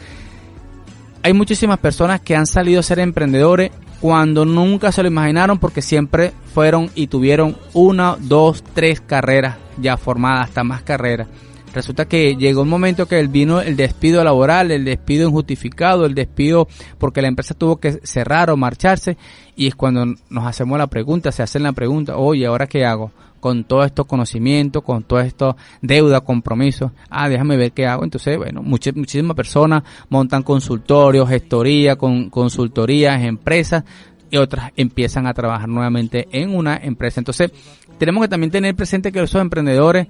hay 1.23 1.33
muchísimas 1.33 1.79
personas 1.79 2.21
que 2.21 2.37
han 2.37 2.47
salido 2.47 2.81
a 2.81 2.83
ser 2.83 2.99
emprendedores 2.99 3.71
cuando 4.01 4.45
nunca 4.45 4.91
se 4.91 5.03
lo 5.03 5.09
imaginaron 5.09 5.59
porque 5.59 5.83
siempre 5.83 6.33
fueron 6.53 6.91
y 6.95 7.07
tuvieron 7.07 7.57
una, 7.73 8.17
dos, 8.19 8.65
tres 8.75 9.01
carreras 9.01 9.57
ya 9.79 9.97
formadas, 9.97 10.49
hasta 10.49 10.65
más 10.65 10.83
carreras. 10.83 11.29
Resulta 11.75 12.07
que 12.07 12.37
llegó 12.37 12.63
un 12.63 12.69
momento 12.69 13.07
que 13.07 13.27
vino 13.27 13.61
el 13.61 13.77
despido 13.77 14.23
laboral, 14.23 14.71
el 14.71 14.85
despido 14.85 15.29
injustificado, 15.29 16.05
el 16.05 16.15
despido 16.15 16.69
porque 16.99 17.23
la 17.23 17.29
empresa 17.29 17.55
tuvo 17.55 17.77
que 17.77 17.93
cerrar 18.05 18.51
o 18.51 18.57
marcharse 18.57 19.17
y 19.57 19.69
es 19.69 19.75
cuando 19.75 20.05
nos 20.29 20.47
hacemos 20.47 20.79
la 20.79 20.87
pregunta, 20.87 21.33
se 21.33 21.43
hacen 21.43 21.63
la 21.63 21.73
pregunta, 21.73 22.17
oye, 22.17 22.47
¿ahora 22.47 22.67
qué 22.67 22.85
hago? 22.85 23.13
con 23.43 23.65
todos 23.65 23.87
estos 23.87 24.07
conocimientos, 24.07 24.85
con 24.85 25.03
todo 25.03 25.19
esto 25.19 25.57
deuda, 25.81 26.21
compromiso. 26.21 26.93
Ah, 27.11 27.29
déjame 27.29 27.57
ver 27.57 27.73
qué 27.73 27.87
hago. 27.87 28.05
Entonces, 28.05 28.39
bueno, 28.39 28.63
muchísimas 28.63 29.35
personas 29.35 29.83
montan 30.09 30.45
consultorios, 30.45 31.29
gestoría, 31.29 31.97
con 31.97 32.31
consultorías, 32.31 33.21
empresas 33.25 33.83
y 34.31 34.37
otras 34.37 34.71
empiezan 34.77 35.27
a 35.27 35.35
trabajar 35.35 35.69
nuevamente 35.69 36.29
en 36.31 36.55
una 36.55 36.77
empresa. 36.77 37.21
Entonces, 37.21 37.51
tenemos 37.99 38.23
que 38.23 38.29
también 38.29 38.53
tener 38.53 38.77
presente 38.77 39.11
que 39.11 39.21
esos 39.21 39.41
emprendedores 39.41 40.07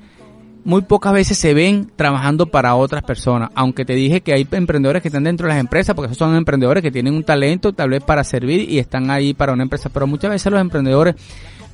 muy 0.64 0.82
pocas 0.82 1.12
veces 1.12 1.38
se 1.38 1.55
ven 1.55 1.91
trabajando 1.97 2.47
para 2.47 2.75
otras 2.75 3.03
personas. 3.03 3.50
Aunque 3.55 3.85
te 3.85 3.94
dije 3.94 4.20
que 4.20 4.32
hay 4.32 4.47
emprendedores 4.50 5.03
que 5.03 5.09
están 5.09 5.25
dentro 5.25 5.47
de 5.47 5.55
las 5.55 5.61
empresas, 5.61 5.94
porque 5.94 6.06
esos 6.06 6.19
son 6.19 6.37
emprendedores 6.37 6.82
que 6.82 6.91
tienen 6.91 7.14
un 7.14 7.25
talento 7.25 7.73
tal 7.73 7.91
vez 7.91 8.03
para 8.03 8.25
servir 8.25 8.70
y 8.70 8.79
están 8.79 9.11
ahí 9.11 9.35
para 9.35 9.53
una 9.53 9.64
empresa. 9.64 9.88
Pero 9.88 10.06
muchas 10.06 10.31
veces 10.31 10.53
los 10.53 10.61
emprendedores 10.61 11.17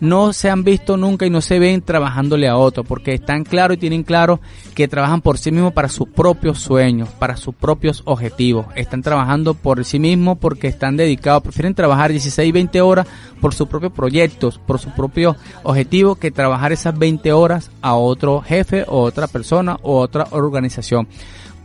no 0.01 0.33
se 0.33 0.51
han 0.51 0.65
visto 0.65 0.97
nunca 0.97 1.27
y 1.27 1.31
no 1.31 1.41
se 1.41 1.59
ven 1.59 1.83
trabajándole 1.83 2.49
a 2.49 2.57
otro, 2.57 2.85
porque 2.85 3.15
están 3.15 3.45
claros 3.45 3.77
y 3.77 3.81
tienen 3.81 4.05
claro 4.05 4.41
que 4.75 4.89
trabajan 4.89 5.21
por 5.21 5.39
sí 5.39 5.51
mismos 5.51 5.73
para 5.73 5.89
sus 5.89 6.09
propios 6.09 6.61
sueños, 6.61 7.09
para 7.11 7.37
sus 7.37 7.55
propios 7.55 8.03
objetivos. 8.05 8.67
Están 8.77 9.03
trabajando 9.03 9.55
por 9.55 9.85
sí 9.85 9.99
mismos 9.99 10.39
porque 10.39 10.69
están 10.69 10.97
dedicados, 10.97 11.43
prefieren 11.43 11.75
trabajar 11.75 12.11
16, 12.11 12.53
20 12.53 12.81
horas 12.81 13.07
por 13.41 13.55
sus 13.55 13.69
propios 13.69 13.93
proyectos, 13.93 14.59
por 14.59 14.79
su 14.79 14.91
propio 14.91 15.37
objetivo, 15.63 16.15
que 16.15 16.31
trabajar 16.31 16.73
esas 16.73 16.97
20 16.99 17.33
horas 17.33 17.71
a 17.83 17.95
otro 17.95 18.41
jefe 18.41 18.85
o 18.87 19.03
otra 19.03 19.27
persona 19.27 19.79
o 19.83 19.99
otra 19.99 20.27
organización. 20.31 21.09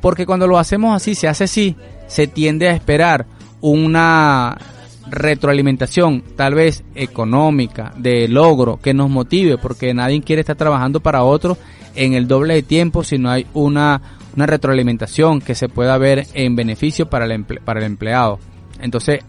Porque 0.01 0.25
cuando 0.25 0.47
lo 0.47 0.57
hacemos 0.57 0.95
así, 0.95 1.15
se 1.15 1.27
hace 1.27 1.45
así, 1.45 1.75
se 2.07 2.27
tiende 2.27 2.67
a 2.67 2.73
esperar 2.73 3.25
una 3.61 4.57
retroalimentación, 5.07 6.23
tal 6.35 6.55
vez 6.55 6.83
económica, 6.95 7.93
de 7.97 8.27
logro, 8.27 8.77
que 8.77 8.93
nos 8.93 9.09
motive, 9.09 9.57
porque 9.57 9.93
nadie 9.93 10.21
quiere 10.21 10.41
estar 10.41 10.55
trabajando 10.55 10.99
para 10.99 11.23
otro 11.23 11.57
en 11.95 12.13
el 12.13 12.27
doble 12.27 12.55
de 12.55 12.63
tiempo 12.63 13.03
si 13.03 13.17
no 13.17 13.29
hay 13.29 13.45
una, 13.53 14.01
una 14.35 14.45
retroalimentación 14.45 15.41
que 15.41 15.55
se 15.55 15.69
pueda 15.69 15.97
ver 15.97 16.27
en 16.33 16.55
beneficio 16.55 17.09
para 17.09 17.25
el, 17.25 17.43
para 17.43 17.79
el 17.79 17.85
empleado. 17.85 18.39
Entonces, 18.79 19.19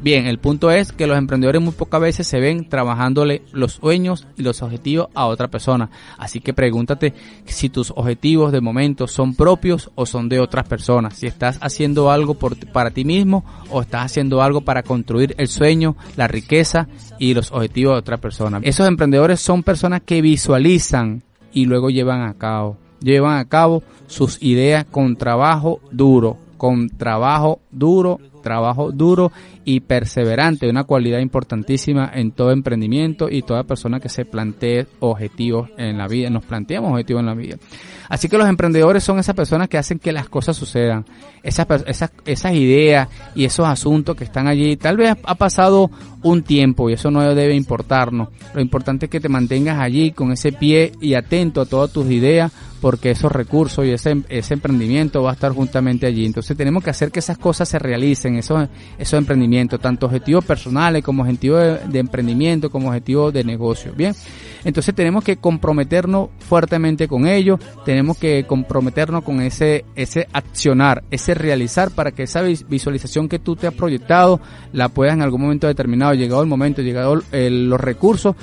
Bien, 0.00 0.26
el 0.26 0.38
punto 0.38 0.70
es 0.70 0.92
que 0.92 1.08
los 1.08 1.18
emprendedores 1.18 1.60
muy 1.60 1.72
pocas 1.72 2.00
veces 2.00 2.26
se 2.28 2.38
ven 2.38 2.68
trabajándole 2.68 3.42
los 3.52 3.72
sueños 3.72 4.28
y 4.36 4.42
los 4.42 4.62
objetivos 4.62 5.08
a 5.12 5.26
otra 5.26 5.48
persona. 5.48 5.90
Así 6.18 6.40
que 6.40 6.54
pregúntate 6.54 7.14
si 7.46 7.68
tus 7.68 7.90
objetivos 7.90 8.52
de 8.52 8.60
momento 8.60 9.08
son 9.08 9.34
propios 9.34 9.90
o 9.96 10.06
son 10.06 10.28
de 10.28 10.38
otras 10.38 10.68
personas. 10.68 11.16
Si 11.16 11.26
estás 11.26 11.58
haciendo 11.60 12.12
algo 12.12 12.34
por, 12.34 12.56
para 12.70 12.92
ti 12.92 13.04
mismo 13.04 13.44
o 13.70 13.82
estás 13.82 14.04
haciendo 14.04 14.40
algo 14.40 14.60
para 14.60 14.84
construir 14.84 15.34
el 15.36 15.48
sueño, 15.48 15.96
la 16.16 16.28
riqueza 16.28 16.86
y 17.18 17.34
los 17.34 17.50
objetivos 17.50 17.96
de 17.96 17.98
otra 17.98 18.18
persona. 18.18 18.60
Esos 18.62 18.86
emprendedores 18.86 19.40
son 19.40 19.64
personas 19.64 20.02
que 20.02 20.22
visualizan 20.22 21.24
y 21.52 21.64
luego 21.64 21.90
llevan 21.90 22.22
a 22.22 22.34
cabo. 22.34 22.76
Llevan 23.00 23.38
a 23.38 23.46
cabo 23.46 23.82
sus 24.06 24.40
ideas 24.42 24.84
con 24.84 25.16
trabajo 25.16 25.80
duro, 25.90 26.36
con 26.56 26.88
trabajo 26.88 27.60
duro 27.70 28.20
trabajo 28.48 28.90
duro 28.92 29.30
y 29.66 29.80
perseverante, 29.80 30.70
una 30.70 30.84
cualidad 30.84 31.18
importantísima 31.18 32.10
en 32.14 32.30
todo 32.32 32.50
emprendimiento 32.50 33.28
y 33.30 33.42
toda 33.42 33.64
persona 33.64 34.00
que 34.00 34.08
se 34.08 34.24
plantee 34.24 34.86
objetivos 35.00 35.68
en 35.76 35.98
la 35.98 36.08
vida, 36.08 36.30
nos 36.30 36.44
planteamos 36.44 36.92
objetivos 36.92 37.20
en 37.20 37.26
la 37.26 37.34
vida. 37.34 37.56
Así 38.08 38.30
que 38.30 38.38
los 38.38 38.48
emprendedores 38.48 39.04
son 39.04 39.18
esas 39.18 39.36
personas 39.36 39.68
que 39.68 39.76
hacen 39.76 39.98
que 39.98 40.12
las 40.12 40.30
cosas 40.30 40.56
sucedan, 40.56 41.04
esas, 41.42 41.66
esas, 41.86 42.10
esas 42.24 42.54
ideas 42.54 43.08
y 43.34 43.44
esos 43.44 43.66
asuntos 43.66 44.16
que 44.16 44.24
están 44.24 44.46
allí. 44.48 44.78
Tal 44.78 44.96
vez 44.96 45.14
ha 45.22 45.34
pasado 45.34 45.90
un 46.22 46.42
tiempo 46.42 46.88
y 46.88 46.94
eso 46.94 47.10
no 47.10 47.22
debe 47.34 47.54
importarnos. 47.54 48.28
Lo 48.54 48.62
importante 48.62 49.06
es 49.06 49.10
que 49.10 49.20
te 49.20 49.28
mantengas 49.28 49.78
allí 49.78 50.12
con 50.12 50.32
ese 50.32 50.52
pie 50.52 50.92
y 51.02 51.12
atento 51.12 51.60
a 51.60 51.66
todas 51.66 51.92
tus 51.92 52.10
ideas 52.10 52.50
porque 52.80 53.10
esos 53.10 53.30
recursos 53.32 53.84
y 53.84 53.90
ese, 53.90 54.22
ese 54.28 54.54
emprendimiento 54.54 55.22
va 55.22 55.30
a 55.30 55.34
estar 55.34 55.52
juntamente 55.52 56.06
allí. 56.06 56.24
Entonces 56.24 56.56
tenemos 56.56 56.82
que 56.82 56.90
hacer 56.90 57.10
que 57.10 57.18
esas 57.18 57.38
cosas 57.38 57.68
se 57.68 57.78
realicen, 57.78 58.36
esos, 58.38 58.68
esos 58.98 59.18
emprendimientos, 59.18 59.80
tanto 59.80 60.06
objetivos 60.06 60.44
personales 60.44 61.02
como 61.02 61.22
objetivos 61.22 61.78
de, 61.86 61.98
emprendimiento, 61.98 62.70
como 62.70 62.88
objetivos 62.88 63.32
de 63.32 63.44
negocio. 63.44 63.92
Bien, 63.96 64.14
entonces 64.64 64.94
tenemos 64.94 65.24
que 65.24 65.36
comprometernos 65.36 66.30
fuertemente 66.38 67.08
con 67.08 67.26
ello, 67.26 67.58
tenemos 67.84 68.18
que 68.18 68.44
comprometernos 68.44 69.22
con 69.24 69.40
ese, 69.40 69.84
ese 69.94 70.28
accionar, 70.32 71.02
ese 71.10 71.34
realizar 71.34 71.90
para 71.90 72.12
que 72.12 72.24
esa 72.24 72.42
visualización 72.42 73.28
que 73.28 73.38
tú 73.38 73.56
te 73.56 73.66
has 73.66 73.74
proyectado 73.74 74.40
la 74.72 74.88
puedas 74.88 75.14
en 75.14 75.22
algún 75.22 75.42
momento 75.42 75.66
determinado, 75.66 76.14
llegado 76.14 76.42
el 76.42 76.48
momento, 76.48 76.82
llegado 76.82 77.22
los 77.32 77.80
recursos, 77.80 78.36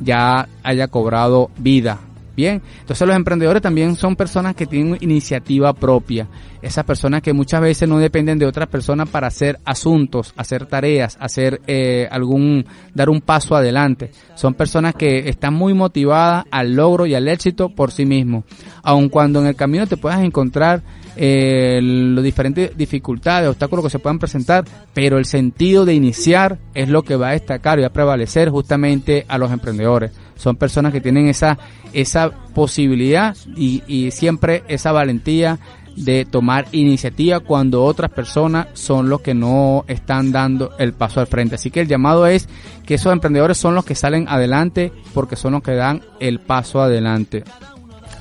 ya 0.00 0.48
haya 0.62 0.88
cobrado 0.88 1.50
vida, 1.58 2.00
Bien, 2.36 2.60
entonces 2.80 3.06
los 3.06 3.16
emprendedores 3.16 3.62
también 3.62 3.94
son 3.94 4.16
personas 4.16 4.56
que 4.56 4.66
tienen 4.66 4.98
iniciativa 5.00 5.72
propia. 5.72 6.26
Esas 6.60 6.84
personas 6.84 7.22
que 7.22 7.32
muchas 7.32 7.60
veces 7.60 7.88
no 7.88 7.98
dependen 7.98 8.38
de 8.38 8.46
otras 8.46 8.68
personas 8.68 9.08
para 9.08 9.28
hacer 9.28 9.60
asuntos, 9.64 10.32
hacer 10.36 10.66
tareas, 10.66 11.16
hacer 11.20 11.60
eh, 11.66 12.08
algún, 12.10 12.66
dar 12.92 13.08
un 13.08 13.20
paso 13.20 13.54
adelante. 13.54 14.10
Son 14.34 14.54
personas 14.54 14.94
que 14.94 15.28
están 15.28 15.54
muy 15.54 15.74
motivadas 15.74 16.44
al 16.50 16.74
logro 16.74 17.06
y 17.06 17.14
al 17.14 17.28
éxito 17.28 17.68
por 17.68 17.92
sí 17.92 18.04
mismos. 18.04 18.44
Aun 18.82 19.08
cuando 19.08 19.40
en 19.40 19.46
el 19.46 19.56
camino 19.56 19.86
te 19.86 19.96
puedas 19.96 20.20
encontrar 20.22 20.82
eh, 21.16 21.80
las 21.82 22.24
diferentes 22.24 22.76
dificultades, 22.76 23.48
obstáculos 23.48 23.84
que 23.84 23.90
se 23.90 23.98
puedan 23.98 24.18
presentar, 24.18 24.64
pero 24.92 25.18
el 25.18 25.24
sentido 25.24 25.84
de 25.84 25.94
iniciar 25.94 26.58
es 26.74 26.88
lo 26.88 27.02
que 27.02 27.16
va 27.16 27.28
a 27.28 27.32
destacar 27.32 27.78
y 27.78 27.82
va 27.82 27.88
a 27.88 27.92
prevalecer 27.92 28.50
justamente 28.50 29.24
a 29.28 29.38
los 29.38 29.52
emprendedores. 29.52 30.12
Son 30.36 30.56
personas 30.56 30.92
que 30.92 31.00
tienen 31.00 31.28
esa, 31.28 31.58
esa 31.92 32.30
posibilidad 32.54 33.36
y, 33.56 33.82
y 33.86 34.10
siempre 34.10 34.64
esa 34.68 34.92
valentía 34.92 35.58
de 35.96 36.24
tomar 36.24 36.66
iniciativa 36.72 37.40
cuando 37.40 37.84
otras 37.84 38.10
personas 38.10 38.66
son 38.72 39.08
los 39.08 39.20
que 39.20 39.34
no 39.34 39.84
están 39.86 40.32
dando 40.32 40.72
el 40.78 40.92
paso 40.92 41.20
al 41.20 41.26
frente. 41.26 41.54
Así 41.54 41.70
que 41.70 41.80
el 41.80 41.88
llamado 41.88 42.26
es 42.26 42.48
que 42.84 42.94
esos 42.94 43.12
emprendedores 43.12 43.58
son 43.58 43.74
los 43.74 43.84
que 43.84 43.94
salen 43.94 44.26
adelante 44.28 44.92
porque 45.12 45.36
son 45.36 45.52
los 45.52 45.62
que 45.62 45.74
dan 45.74 46.02
el 46.20 46.40
paso 46.40 46.82
adelante. 46.82 47.44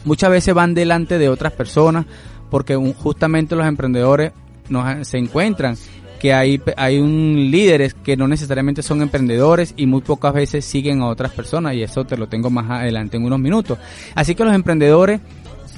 Muchas 0.05 0.29
veces 0.29 0.53
van 0.53 0.73
delante 0.73 1.17
de 1.17 1.29
otras 1.29 1.53
personas 1.53 2.05
porque 2.53 2.75
justamente 2.75 3.55
los 3.55 3.65
emprendedores 3.65 4.31
nos, 4.69 5.07
se 5.07 5.17
encuentran 5.17 5.75
que 6.19 6.35
hay, 6.35 6.61
hay 6.77 6.99
un 6.99 7.49
líderes 7.49 7.95
que 7.95 8.15
no 8.15 8.27
necesariamente 8.27 8.83
son 8.83 9.01
emprendedores 9.01 9.73
y 9.75 9.87
muy 9.87 10.01
pocas 10.01 10.35
veces 10.35 10.63
siguen 10.63 11.01
a 11.01 11.07
otras 11.07 11.31
personas 11.31 11.73
y 11.73 11.81
eso 11.81 12.05
te 12.05 12.15
lo 12.15 12.27
tengo 12.27 12.51
más 12.51 12.69
adelante 12.69 13.17
en 13.17 13.25
unos 13.25 13.39
minutos. 13.39 13.79
Así 14.13 14.35
que 14.35 14.45
los 14.45 14.53
emprendedores 14.53 15.19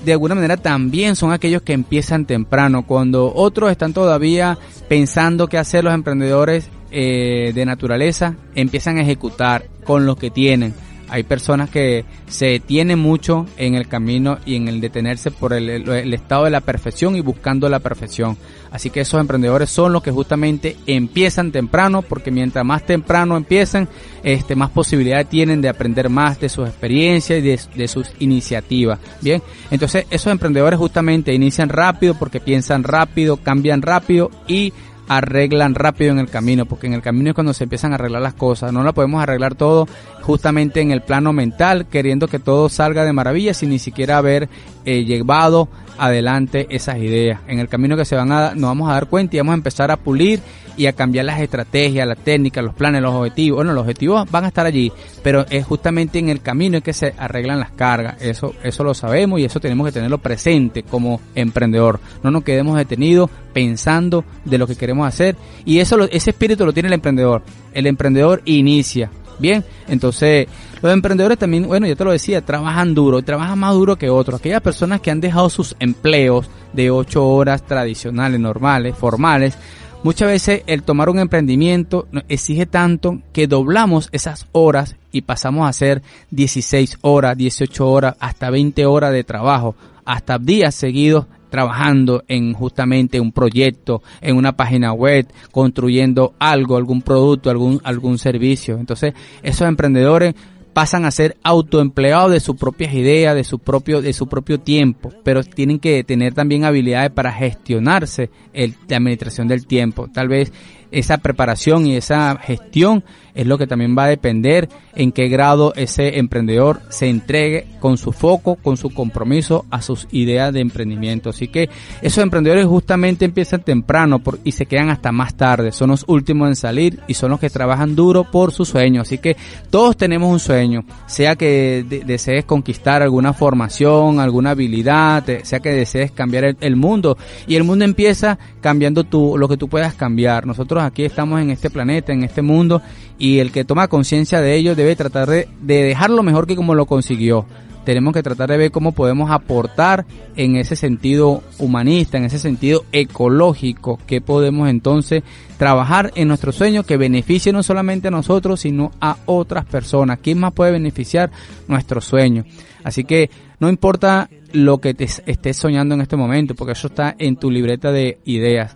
de 0.04 0.12
alguna 0.12 0.36
manera 0.36 0.58
también 0.58 1.16
son 1.16 1.32
aquellos 1.32 1.62
que 1.62 1.72
empiezan 1.72 2.26
temprano, 2.26 2.86
cuando 2.86 3.34
otros 3.34 3.72
están 3.72 3.94
todavía 3.94 4.58
pensando 4.90 5.48
qué 5.48 5.58
hacer 5.58 5.86
los 5.86 5.94
emprendedores 5.94 6.68
eh, 6.92 7.54
de 7.56 7.66
naturaleza, 7.66 8.36
empiezan 8.54 8.98
a 8.98 9.02
ejecutar 9.04 9.70
con 9.86 10.06
lo 10.06 10.18
que 10.18 10.30
tienen 10.30 10.74
hay 11.10 11.24
personas 11.24 11.70
que 11.70 12.06
se 12.28 12.48
detienen 12.48 13.00
mucho 13.00 13.46
en 13.58 13.76
el 13.76 13.88
camino 13.88 14.40
y 14.46 14.56
en 14.56 14.68
el 14.68 14.82
detenerse 14.82 15.32
por 15.32 15.54
el, 15.54 15.88
estado 16.14 16.46
de 16.46 16.50
la 16.50 16.62
perfección 16.62 17.16
y 17.16 17.22
buscando 17.22 17.70
la 17.70 17.80
perfección. 17.80 18.38
Así 18.72 18.90
que 18.90 19.02
esos 19.02 19.22
emprendedores 19.22 19.70
son 19.70 19.94
los 19.94 20.04
que 20.04 20.12
justamente 20.12 20.76
empiezan 20.86 21.52
temprano, 21.52 22.02
porque 22.02 22.32
mientras 22.32 22.66
más 22.66 22.86
temprano 22.86 23.38
empiezan, 23.38 23.88
este, 24.24 24.56
más 24.56 24.70
posibilidades 24.72 25.30
tienen 25.30 25.62
de 25.62 25.70
aprender 25.70 26.10
más 26.10 26.40
de 26.40 26.50
sus 26.50 26.68
experiencias 26.68 27.40
y 27.40 27.42
de, 27.42 27.60
de 27.76 27.88
sus 27.88 28.12
iniciativas. 28.20 29.00
Bien, 29.22 29.42
entonces 29.72 30.06
esos 30.10 30.32
emprendedores 30.32 30.80
justamente 30.80 31.34
inician 31.34 31.70
rápido 31.70 32.16
porque 32.16 32.40
piensan 32.40 32.84
rápido, 32.84 33.38
cambian 33.38 33.82
rápido 33.82 34.32
y 34.48 34.74
arreglan 35.08 35.76
rápido 35.76 36.12
en 36.12 36.20
el 36.20 36.30
camino, 36.30 36.66
porque 36.66 36.88
en 36.88 36.94
el 36.94 37.02
camino 37.02 37.30
es 37.30 37.36
cuando 37.36 37.54
se 37.54 37.64
empiezan 37.64 37.92
a 37.92 37.96
arreglar 37.96 38.22
las 38.22 38.34
cosas. 38.34 38.74
No 38.74 38.84
la 38.84 38.94
podemos 38.94 39.22
arreglar 39.22 39.56
todo 39.56 39.88
justamente 40.22 40.82
en 40.82 40.92
el 40.92 41.02
plano 41.02 41.34
mental, 41.34 41.88
queriendo 41.88 42.28
que 42.28 42.40
todo 42.40 42.70
salga 42.70 43.06
de 43.06 43.14
maravilla 43.14 43.54
sin 43.54 43.70
ni 43.70 43.80
siquiera 43.80 44.18
haber 44.18 44.50
eh, 44.86 45.06
llevado 45.06 45.70
adelante 45.98 46.68
esas 46.70 46.98
ideas. 46.98 47.40
En 47.48 47.60
el 47.60 47.68
camino 47.68 47.96
que 47.96 48.06
se 48.06 48.16
van 48.16 48.32
a, 48.32 48.54
nos 48.56 48.70
vamos 48.70 48.90
a 48.90 48.94
dar 48.94 49.08
cuenta 49.08 49.36
y 49.36 49.40
vamos 49.40 49.54
a 49.54 49.56
empezar 49.56 49.92
a 49.92 49.98
pulir 49.98 50.42
y 50.78 50.86
a 50.88 50.94
cambiar 50.94 51.26
las 51.26 51.42
estrategias, 51.42 52.08
las 52.08 52.18
técnicas, 52.18 52.64
los 52.64 52.74
planes, 52.74 53.02
los 53.02 53.14
objetivos. 53.14 53.58
Bueno, 53.58 53.74
los 53.74 53.82
objetivos 53.82 54.30
van 54.30 54.46
a 54.46 54.48
estar 54.48 54.66
allí, 54.66 54.92
pero 55.24 55.46
es 55.50 55.66
justamente 55.66 56.20
en 56.20 56.30
el 56.30 56.42
camino 56.42 56.78
en 56.78 56.84
que 56.84 56.94
se 56.94 57.14
arreglan 57.18 57.60
las 57.60 57.72
cargas. 57.72 58.22
Eso, 58.22 58.54
eso 58.64 58.84
lo 58.84 58.94
sabemos 58.94 59.40
y 59.40 59.46
eso 59.46 59.60
tenemos 59.60 59.86
que 59.88 59.94
tenerlo 59.94 60.18
presente 60.18 60.84
como 60.84 61.22
emprendedor. 61.36 62.00
No 62.24 62.32
nos 62.32 62.44
quedemos 62.44 62.78
detenidos 62.78 63.30
pensando 63.54 64.26
de 64.44 64.58
lo 64.58 64.68
que 64.68 64.76
queremos 64.76 65.08
hacer 65.08 65.36
y 65.66 65.80
eso, 65.80 66.02
ese 66.12 66.32
espíritu 66.32 66.66
lo 66.66 66.74
tiene 66.74 66.88
el 66.88 66.94
emprendedor. 66.94 67.44
El 67.74 67.88
emprendedor 67.88 68.42
inicia. 68.46 69.10
Bien, 69.38 69.66
entonces 69.88 70.48
los 70.82 70.94
emprendedores 70.94 71.38
también, 71.38 71.68
bueno, 71.68 71.88
ya 71.88 71.96
te 71.96 72.04
lo 72.04 72.12
decía, 72.12 72.42
trabajan 72.42 72.94
duro, 72.94 73.22
trabajan 73.22 73.60
más 73.60 73.74
duro 73.74 73.98
que 73.98 74.10
otros. 74.10 74.40
Aquellas 74.40 74.62
personas 74.62 75.02
que 75.02 75.12
han 75.12 75.20
dejado 75.20 75.50
sus 75.50 75.76
empleos 75.80 76.50
de 76.74 76.92
ocho 76.92 77.28
horas 77.28 77.64
tradicionales, 77.64 78.40
normales, 78.40 78.96
formales, 78.96 79.58
Muchas 80.06 80.28
veces 80.28 80.62
el 80.68 80.84
tomar 80.84 81.10
un 81.10 81.18
emprendimiento 81.18 82.08
exige 82.30 82.68
tanto 82.68 83.24
que 83.34 83.48
doblamos 83.48 84.10
esas 84.12 84.46
horas 84.52 84.98
y 85.12 85.24
pasamos 85.24 85.66
a 85.66 85.70
hacer 85.70 86.04
16 86.30 87.00
horas, 87.02 87.36
18 87.36 87.90
horas, 87.90 88.16
hasta 88.20 88.52
20 88.52 88.86
horas 88.86 89.12
de 89.14 89.24
trabajo, 89.24 89.76
hasta 90.06 90.38
días 90.38 90.76
seguidos 90.76 91.26
trabajando 91.50 92.24
en 92.28 92.54
justamente 92.54 93.20
un 93.20 93.32
proyecto, 93.32 94.04
en 94.22 94.38
una 94.38 94.56
página 94.56 94.94
web, 94.94 95.26
construyendo 95.52 96.36
algo, 96.38 96.78
algún 96.78 97.02
producto, 97.02 97.50
algún, 97.50 97.82
algún 97.84 98.20
servicio. 98.20 98.78
Entonces, 98.78 99.16
esos 99.42 99.68
emprendedores 99.68 100.36
pasan 100.76 101.06
a 101.06 101.12
ser 101.12 101.38
autoempleados 101.42 102.34
de 102.34 102.42
sus 102.42 102.58
propias 102.58 102.94
ideas, 102.94 103.34
de 103.34 103.46
su 103.46 103.60
propio, 103.60 104.02
de 104.02 104.12
su 104.12 104.28
propio 104.28 104.60
tiempo, 104.60 105.10
pero 105.24 105.42
tienen 105.42 105.80
que 105.80 106.04
tener 106.04 106.34
también 106.34 106.66
habilidades 106.66 107.12
para 107.12 107.32
gestionarse 107.32 108.30
el, 108.52 108.76
la 108.90 108.98
administración 108.98 109.48
del 109.48 109.68
tiempo. 109.68 110.10
Tal 110.14 110.28
vez 110.28 110.52
esa 110.92 111.18
preparación 111.18 111.86
y 111.88 111.96
esa 111.96 112.38
gestión 112.38 113.04
es 113.36 113.46
lo 113.46 113.58
que 113.58 113.68
también 113.68 113.96
va 113.98 114.06
a 114.06 114.10
depender 114.10 114.70
en 114.96 115.12
qué 115.12 115.28
grado 115.28 115.74
ese 115.76 116.20
emprendedor 116.20 116.82
se 116.90 117.10
entregue 117.10 117.68
con 117.80 117.98
su 117.98 118.14
foco, 118.14 118.56
con 118.56 118.78
su 118.78 118.92
compromiso 118.92 119.66
a 119.70 119.82
sus 119.82 120.08
ideas 120.12 120.54
de 120.54 120.62
emprendimiento. 120.62 121.30
Así 121.30 121.50
que 121.50 121.70
esos 122.02 122.24
emprendedores 122.24 122.66
justamente 122.66 123.26
empiezan 123.26 123.62
temprano 123.62 124.22
y 124.46 124.54
se 124.54 124.66
quedan 124.66 124.90
hasta 124.90 125.12
más 125.12 125.36
tarde. 125.36 125.74
Son 125.74 125.90
los 125.90 126.06
últimos 126.08 126.48
en 126.48 126.56
salir 126.56 127.02
y 127.08 127.14
son 127.14 127.32
los 127.32 127.40
que 127.42 127.50
trabajan 127.50 127.96
duro 127.96 128.24
por 128.24 128.54
su 128.54 128.64
sueño. 128.64 129.02
Así 129.02 129.18
que 129.18 129.36
todos 129.70 129.98
tenemos 129.98 130.32
un 130.32 130.40
sueño, 130.40 130.86
sea 131.06 131.36
que 131.36 131.86
desees 132.06 132.46
conquistar 132.46 133.02
alguna 133.02 133.34
formación, 133.34 134.22
alguna 134.22 134.52
habilidad, 134.52 135.26
sea 135.44 135.60
que 135.60 135.74
desees 135.74 136.12
cambiar 136.12 136.46
el, 136.46 136.58
el 136.62 136.78
mundo 136.78 137.18
y 137.48 137.56
el 137.56 137.66
mundo 137.66 137.84
empieza 137.84 138.40
cambiando 138.62 139.04
tu, 139.04 139.38
lo 139.38 139.50
que 139.50 139.58
tú 139.58 139.68
puedas 139.68 139.94
cambiar. 139.94 140.48
Nosotros 140.48 140.75
aquí 140.84 141.04
estamos 141.06 141.42
en 141.42 141.50
este 141.50 141.70
planeta, 141.70 142.14
en 142.14 142.24
este 142.24 142.42
mundo, 142.42 142.82
y 143.18 143.40
el 143.40 143.52
que 143.52 143.66
toma 143.66 143.88
conciencia 143.88 144.42
de 144.42 144.56
ello 144.56 144.76
debe 144.76 144.96
tratar 144.96 145.30
de, 145.30 145.48
de 145.62 145.84
dejarlo 145.84 146.24
mejor 146.24 146.48
que 146.48 146.56
como 146.56 146.76
lo 146.76 146.86
consiguió. 146.86 147.46
Tenemos 147.86 148.16
que 148.16 148.24
tratar 148.24 148.50
de 148.50 148.58
ver 148.58 148.72
cómo 148.72 148.94
podemos 148.94 149.30
aportar 149.30 150.08
en 150.36 150.56
ese 150.56 150.76
sentido 150.76 151.44
humanista, 151.60 152.18
en 152.18 152.26
ese 152.26 152.40
sentido 152.40 152.84
ecológico, 152.92 154.00
que 154.08 154.22
podemos 154.22 154.68
entonces 154.70 155.22
trabajar 155.58 156.12
en 156.16 156.28
nuestro 156.28 156.52
sueño 156.52 156.82
que 156.82 156.98
beneficie 156.98 157.54
no 157.54 157.62
solamente 157.62 158.08
a 158.08 158.12
nosotros, 158.12 158.62
sino 158.62 158.92
a 159.00 159.18
otras 159.28 159.66
personas. 159.66 160.18
¿Quién 160.20 160.40
más 160.40 160.54
puede 160.54 160.72
beneficiar 160.72 161.30
nuestro 161.68 162.02
sueño? 162.02 162.44
Así 162.84 163.04
que 163.04 163.30
no 163.60 163.70
importa 163.70 164.30
lo 164.52 164.80
que 164.80 164.96
te 164.96 165.04
estés 165.04 165.56
soñando 165.56 165.94
en 165.94 166.02
este 166.02 166.16
momento, 166.16 166.56
porque 166.56 166.74
eso 166.74 166.88
está 166.88 167.16
en 167.20 167.36
tu 167.36 167.52
libreta 167.52 167.92
de 167.92 168.18
ideas 168.26 168.76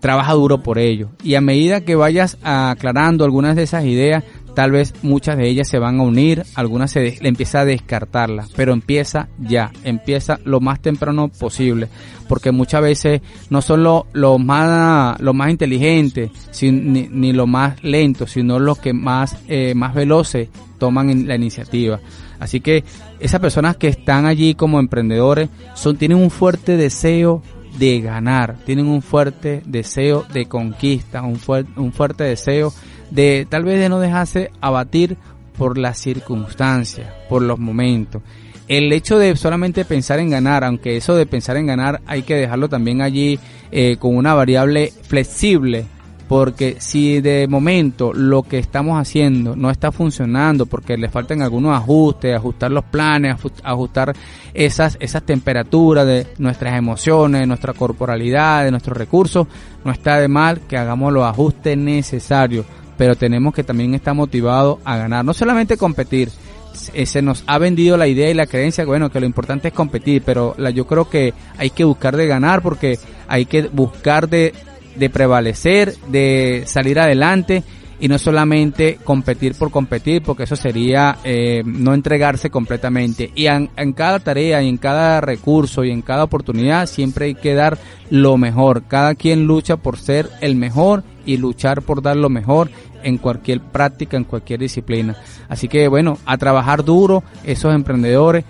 trabaja 0.00 0.32
duro 0.32 0.62
por 0.62 0.78
ello. 0.78 1.10
Y 1.22 1.34
a 1.34 1.40
medida 1.40 1.82
que 1.82 1.94
vayas 1.94 2.38
aclarando 2.42 3.24
algunas 3.24 3.54
de 3.56 3.62
esas 3.62 3.84
ideas, 3.84 4.24
tal 4.54 4.72
vez 4.72 4.94
muchas 5.02 5.36
de 5.36 5.48
ellas 5.48 5.68
se 5.68 5.78
van 5.78 6.00
a 6.00 6.02
unir, 6.02 6.44
algunas 6.54 6.90
se 6.90 7.18
empieza 7.26 7.60
a 7.60 7.64
descartarla, 7.64 8.46
pero 8.56 8.72
empieza 8.72 9.28
ya, 9.38 9.70
empieza 9.84 10.40
lo 10.44 10.60
más 10.60 10.80
temprano 10.80 11.28
posible, 11.28 11.88
porque 12.28 12.50
muchas 12.50 12.82
veces 12.82 13.20
no 13.48 13.62
son 13.62 13.82
los 13.82 14.04
lo 14.12 14.38
más, 14.38 15.20
lo 15.20 15.34
más 15.34 15.50
inteligentes, 15.50 16.30
ni, 16.62 17.08
ni 17.08 17.32
lo 17.32 17.46
más 17.46 17.82
lento, 17.84 18.26
sino 18.26 18.58
los 18.58 18.78
que 18.78 18.92
más, 18.92 19.36
eh, 19.48 19.74
más 19.74 19.94
veloces 19.94 20.48
toman 20.78 21.28
la 21.28 21.36
iniciativa. 21.36 22.00
Así 22.40 22.60
que 22.60 22.84
esas 23.20 23.40
personas 23.40 23.76
que 23.76 23.88
están 23.88 24.24
allí 24.24 24.54
como 24.54 24.80
emprendedores 24.80 25.50
son, 25.74 25.96
tienen 25.96 26.18
un 26.18 26.30
fuerte 26.30 26.76
deseo 26.76 27.42
de 27.80 28.00
ganar, 28.02 28.56
tienen 28.66 28.86
un 28.86 29.00
fuerte 29.00 29.62
deseo 29.64 30.24
de 30.32 30.44
conquista, 30.46 31.22
un, 31.22 31.40
un 31.76 31.92
fuerte 31.92 32.24
deseo 32.24 32.74
de 33.10 33.46
tal 33.48 33.64
vez 33.64 33.80
de 33.80 33.88
no 33.88 33.98
dejarse 33.98 34.50
abatir 34.60 35.16
por 35.56 35.78
las 35.78 35.98
circunstancias, 35.98 37.08
por 37.30 37.40
los 37.40 37.58
momentos. 37.58 38.22
El 38.68 38.92
hecho 38.92 39.18
de 39.18 39.34
solamente 39.34 39.86
pensar 39.86 40.20
en 40.20 40.28
ganar, 40.28 40.62
aunque 40.62 40.98
eso 40.98 41.16
de 41.16 41.24
pensar 41.24 41.56
en 41.56 41.66
ganar 41.66 42.02
hay 42.06 42.22
que 42.22 42.36
dejarlo 42.36 42.68
también 42.68 43.00
allí 43.00 43.40
eh, 43.72 43.96
con 43.98 44.14
una 44.14 44.34
variable 44.34 44.92
flexible, 45.02 45.86
porque 46.30 46.76
si 46.78 47.20
de 47.20 47.48
momento 47.48 48.12
lo 48.12 48.44
que 48.44 48.58
estamos 48.58 49.00
haciendo 49.00 49.56
no 49.56 49.68
está 49.68 49.90
funcionando 49.90 50.64
porque 50.64 50.96
le 50.96 51.08
faltan 51.08 51.42
algunos 51.42 51.76
ajustes, 51.76 52.36
ajustar 52.36 52.70
los 52.70 52.84
planes, 52.84 53.34
ajustar 53.64 54.14
esas, 54.54 54.96
esas 55.00 55.24
temperaturas 55.24 56.06
de 56.06 56.28
nuestras 56.38 56.78
emociones, 56.78 57.40
de 57.40 57.48
nuestra 57.48 57.72
corporalidad, 57.72 58.62
de 58.62 58.70
nuestros 58.70 58.96
recursos, 58.96 59.48
no 59.84 59.90
está 59.90 60.20
de 60.20 60.28
mal 60.28 60.60
que 60.68 60.78
hagamos 60.78 61.12
los 61.12 61.24
ajustes 61.24 61.76
necesarios, 61.76 62.64
pero 62.96 63.16
tenemos 63.16 63.52
que 63.52 63.64
también 63.64 63.94
estar 63.94 64.14
motivados 64.14 64.78
a 64.84 64.98
ganar, 64.98 65.24
no 65.24 65.34
solamente 65.34 65.76
competir, 65.76 66.30
se 66.72 67.22
nos 67.22 67.42
ha 67.48 67.58
vendido 67.58 67.96
la 67.96 68.06
idea 68.06 68.30
y 68.30 68.34
la 68.34 68.46
creencia, 68.46 68.84
bueno, 68.84 69.10
que 69.10 69.18
lo 69.18 69.26
importante 69.26 69.66
es 69.66 69.74
competir, 69.74 70.22
pero 70.24 70.56
yo 70.70 70.86
creo 70.86 71.10
que 71.10 71.34
hay 71.58 71.70
que 71.70 71.82
buscar 71.82 72.16
de 72.16 72.28
ganar 72.28 72.62
porque 72.62 73.00
hay 73.26 73.46
que 73.46 73.62
buscar 73.62 74.28
de 74.28 74.54
de 74.96 75.10
prevalecer, 75.10 75.94
de 76.08 76.64
salir 76.66 76.98
adelante 76.98 77.62
y 78.00 78.08
no 78.08 78.18
solamente 78.18 78.98
competir 79.04 79.54
por 79.54 79.70
competir, 79.70 80.22
porque 80.22 80.44
eso 80.44 80.56
sería 80.56 81.18
eh, 81.22 81.62
no 81.64 81.92
entregarse 81.92 82.48
completamente. 82.48 83.30
Y 83.34 83.46
en, 83.46 83.68
cada 83.92 84.18
tarea 84.18 84.62
y 84.62 84.68
en 84.68 84.78
cada 84.78 85.20
recurso 85.20 85.84
y 85.84 85.90
en 85.90 86.00
cada 86.00 86.24
oportunidad 86.24 86.86
siempre 86.86 87.26
hay 87.26 87.34
que 87.34 87.54
dar 87.54 87.78
lo 88.08 88.38
mejor. 88.38 88.84
Cada 88.88 89.14
quien 89.14 89.46
lucha 89.46 89.76
por 89.76 89.98
ser 89.98 90.30
el 90.40 90.56
mejor 90.56 91.04
y 91.26 91.36
luchar 91.36 91.82
por 91.82 92.00
dar 92.00 92.16
lo 92.16 92.30
mejor 92.30 92.70
en 93.02 93.18
cualquier 93.18 93.60
práctica, 93.60 94.16
en 94.16 94.24
cualquier 94.24 94.60
disciplina. 94.60 95.16
Así 95.48 95.68
que 95.68 95.86
bueno, 95.86 96.16
a 96.24 96.38
trabajar 96.38 96.84
duro 96.84 97.22
esos 97.44 97.74
emprendedores 97.74 98.44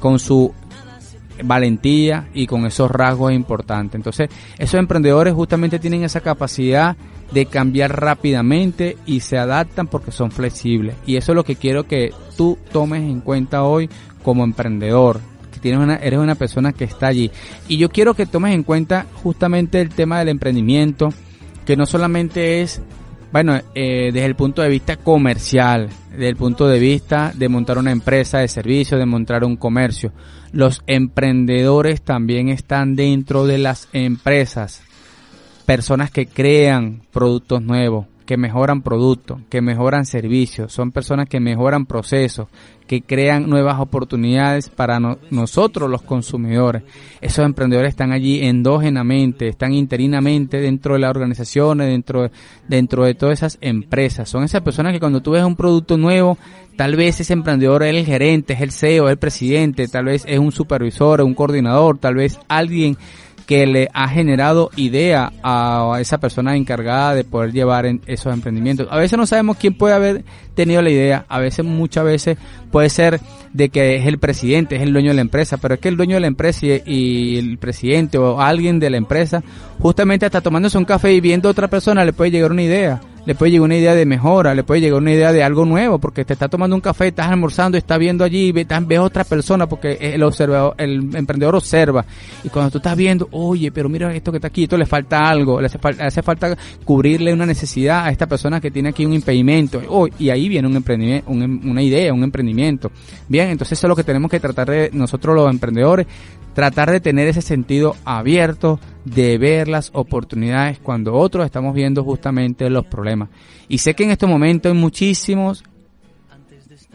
con 0.00 0.18
su 0.18 0.54
valentía 1.44 2.28
y 2.34 2.46
con 2.46 2.66
esos 2.66 2.90
rasgos 2.90 3.32
importantes. 3.32 3.94
Entonces, 3.94 4.28
esos 4.58 4.78
emprendedores 4.78 5.34
justamente 5.34 5.78
tienen 5.78 6.04
esa 6.04 6.20
capacidad 6.20 6.96
de 7.32 7.46
cambiar 7.46 8.00
rápidamente 8.00 8.96
y 9.06 9.20
se 9.20 9.38
adaptan 9.38 9.88
porque 9.88 10.12
son 10.12 10.30
flexibles. 10.30 10.94
Y 11.06 11.16
eso 11.16 11.32
es 11.32 11.36
lo 11.36 11.44
que 11.44 11.56
quiero 11.56 11.86
que 11.86 12.12
tú 12.36 12.58
tomes 12.72 13.02
en 13.02 13.20
cuenta 13.20 13.64
hoy 13.64 13.88
como 14.22 14.44
emprendedor. 14.44 15.20
Que 15.52 15.60
tienes 15.60 15.80
una, 15.80 15.96
eres 15.96 16.18
una 16.18 16.34
persona 16.34 16.72
que 16.72 16.84
está 16.84 17.08
allí. 17.08 17.30
Y 17.68 17.78
yo 17.78 17.88
quiero 17.88 18.14
que 18.14 18.26
tomes 18.26 18.54
en 18.54 18.62
cuenta 18.62 19.06
justamente 19.22 19.80
el 19.80 19.88
tema 19.88 20.18
del 20.18 20.28
emprendimiento, 20.28 21.12
que 21.64 21.76
no 21.76 21.86
solamente 21.86 22.62
es 22.62 22.80
bueno, 23.32 23.60
eh, 23.74 24.12
desde 24.12 24.24
el 24.24 24.36
punto 24.36 24.62
de 24.62 24.68
vista 24.68 24.96
comercial, 24.96 25.90
desde 26.10 26.28
el 26.28 26.36
punto 26.36 26.68
de 26.68 26.78
vista 26.78 27.32
de 27.34 27.48
montar 27.48 27.76
una 27.76 27.90
empresa 27.90 28.38
de 28.38 28.48
servicio, 28.48 28.96
de 28.96 29.04
montar 29.04 29.44
un 29.44 29.56
comercio, 29.56 30.12
los 30.56 30.82
emprendedores 30.86 32.00
también 32.00 32.48
están 32.48 32.96
dentro 32.96 33.46
de 33.46 33.58
las 33.58 33.88
empresas. 33.92 34.82
Personas 35.66 36.10
que 36.10 36.26
crean 36.26 37.02
productos 37.12 37.60
nuevos, 37.60 38.06
que 38.26 38.36
mejoran 38.36 38.82
productos, 38.82 39.40
que 39.48 39.62
mejoran 39.62 40.04
servicios, 40.04 40.72
son 40.72 40.90
personas 40.90 41.28
que 41.28 41.38
mejoran 41.38 41.86
procesos, 41.86 42.48
que 42.86 43.02
crean 43.02 43.48
nuevas 43.48 43.80
oportunidades 43.80 44.68
para 44.68 44.98
nosotros 45.30 45.88
los 45.88 46.02
consumidores. 46.02 46.82
Esos 47.20 47.44
emprendedores 47.44 47.90
están 47.90 48.12
allí 48.12 48.44
endógenamente, 48.44 49.48
están 49.48 49.72
interinamente 49.72 50.60
dentro 50.60 50.94
de 50.94 51.00
las 51.00 51.10
organizaciones, 51.10 51.88
dentro, 51.88 52.30
dentro 52.68 53.04
de 53.04 53.14
todas 53.14 53.38
esas 53.38 53.58
empresas. 53.60 54.28
Son 54.28 54.44
esas 54.44 54.62
personas 54.62 54.92
que 54.92 55.00
cuando 55.00 55.22
tú 55.22 55.32
ves 55.32 55.44
un 55.44 55.56
producto 55.56 55.96
nuevo, 55.96 56.36
tal 56.76 56.96
vez 56.96 57.20
ese 57.20 57.32
emprendedor 57.32 57.84
es 57.84 57.94
el 57.94 58.04
gerente, 58.04 58.54
es 58.54 58.60
el 58.60 58.72
CEO, 58.72 59.06
es 59.06 59.12
el 59.12 59.18
presidente, 59.18 59.88
tal 59.88 60.06
vez 60.06 60.24
es 60.26 60.38
un 60.38 60.52
supervisor, 60.52 61.22
un 61.22 61.34
coordinador, 61.34 61.98
tal 61.98 62.16
vez 62.16 62.38
alguien 62.48 62.96
que 63.46 63.66
le 63.66 63.88
ha 63.94 64.08
generado 64.08 64.70
idea 64.76 65.32
a 65.42 65.96
esa 66.00 66.18
persona 66.18 66.56
encargada 66.56 67.14
de 67.14 67.24
poder 67.24 67.52
llevar 67.52 67.86
en 67.86 68.00
esos 68.06 68.32
emprendimientos. 68.32 68.88
A 68.90 68.98
veces 68.98 69.16
no 69.16 69.26
sabemos 69.26 69.56
quién 69.56 69.74
puede 69.74 69.94
haber 69.94 70.24
tenido 70.54 70.82
la 70.82 70.90
idea, 70.90 71.24
a 71.28 71.38
veces, 71.38 71.64
muchas 71.64 72.04
veces 72.04 72.38
puede 72.72 72.90
ser 72.90 73.20
de 73.52 73.68
que 73.68 73.96
es 73.96 74.06
el 74.06 74.18
presidente, 74.18 74.76
es 74.76 74.82
el 74.82 74.92
dueño 74.92 75.10
de 75.10 75.14
la 75.14 75.20
empresa, 75.20 75.56
pero 75.58 75.74
es 75.74 75.80
que 75.80 75.88
el 75.88 75.96
dueño 75.96 76.14
de 76.14 76.20
la 76.20 76.26
empresa 76.26 76.66
y, 76.66 77.38
el 77.38 77.58
presidente 77.58 78.18
o 78.18 78.40
alguien 78.40 78.80
de 78.80 78.90
la 78.90 78.96
empresa, 78.96 79.42
justamente 79.78 80.26
hasta 80.26 80.40
tomándose 80.40 80.76
un 80.76 80.84
café 80.84 81.12
y 81.12 81.20
viendo 81.20 81.48
a 81.48 81.52
otra 81.52 81.68
persona 81.68 82.04
le 82.04 82.12
puede 82.12 82.32
llegar 82.32 82.50
una 82.50 82.62
idea 82.62 83.00
le 83.26 83.34
puede 83.34 83.50
llegar 83.50 83.64
una 83.64 83.76
idea 83.76 83.94
de 83.94 84.06
mejora, 84.06 84.54
le 84.54 84.62
puede 84.62 84.80
llegar 84.80 85.00
una 85.00 85.12
idea 85.12 85.32
de 85.32 85.42
algo 85.42 85.64
nuevo, 85.64 85.98
porque 85.98 86.24
te 86.24 86.32
está 86.32 86.48
tomando 86.48 86.76
un 86.76 86.80
café, 86.80 87.08
estás 87.08 87.26
almorzando, 87.26 87.76
estás 87.76 87.98
viendo 87.98 88.24
allí, 88.24 88.52
ves, 88.52 88.66
ves 88.86 88.98
otra 89.00 89.24
persona, 89.24 89.66
porque 89.66 89.98
el 90.00 90.22
observador, 90.22 90.74
el 90.78 91.14
emprendedor 91.14 91.56
observa, 91.56 92.04
y 92.44 92.48
cuando 92.48 92.70
tú 92.70 92.78
estás 92.78 92.96
viendo, 92.96 93.28
oye, 93.32 93.72
pero 93.72 93.88
mira 93.88 94.14
esto 94.14 94.30
que 94.30 94.38
está 94.38 94.48
aquí, 94.48 94.62
esto 94.62 94.78
le 94.78 94.86
falta 94.86 95.28
algo, 95.28 95.60
le 95.60 95.66
hace, 95.66 95.78
hace 95.98 96.22
falta 96.22 96.56
cubrirle 96.84 97.32
una 97.32 97.46
necesidad 97.46 98.06
a 98.06 98.10
esta 98.10 98.26
persona 98.26 98.60
que 98.60 98.70
tiene 98.70 98.90
aquí 98.90 99.04
un 99.04 99.12
impedimento, 99.12 99.82
oh, 99.88 100.06
y 100.18 100.30
ahí 100.30 100.48
viene 100.48 100.68
un 100.68 100.76
emprendimiento, 100.76 101.30
una 101.30 101.82
idea, 101.82 102.14
un 102.14 102.22
emprendimiento. 102.22 102.92
Bien, 103.28 103.48
entonces 103.50 103.76
eso 103.76 103.86
es 103.86 103.88
lo 103.88 103.96
que 103.96 104.04
tenemos 104.04 104.30
que 104.30 104.38
tratar 104.38 104.70
de 104.70 104.90
nosotros 104.92 105.34
los 105.34 105.50
emprendedores, 105.50 106.06
tratar 106.56 106.90
de 106.90 107.00
tener 107.00 107.28
ese 107.28 107.42
sentido 107.42 107.96
abierto 108.06 108.80
de 109.04 109.36
ver 109.36 109.68
las 109.68 109.90
oportunidades 109.92 110.78
cuando 110.78 111.12
otros 111.12 111.44
estamos 111.44 111.74
viendo 111.74 112.02
justamente 112.02 112.70
los 112.70 112.86
problemas. 112.86 113.28
Y 113.68 113.76
sé 113.76 113.92
que 113.92 114.04
en 114.04 114.10
este 114.10 114.26
momento 114.26 114.70
hay 114.70 114.74
muchísimos 114.74 115.62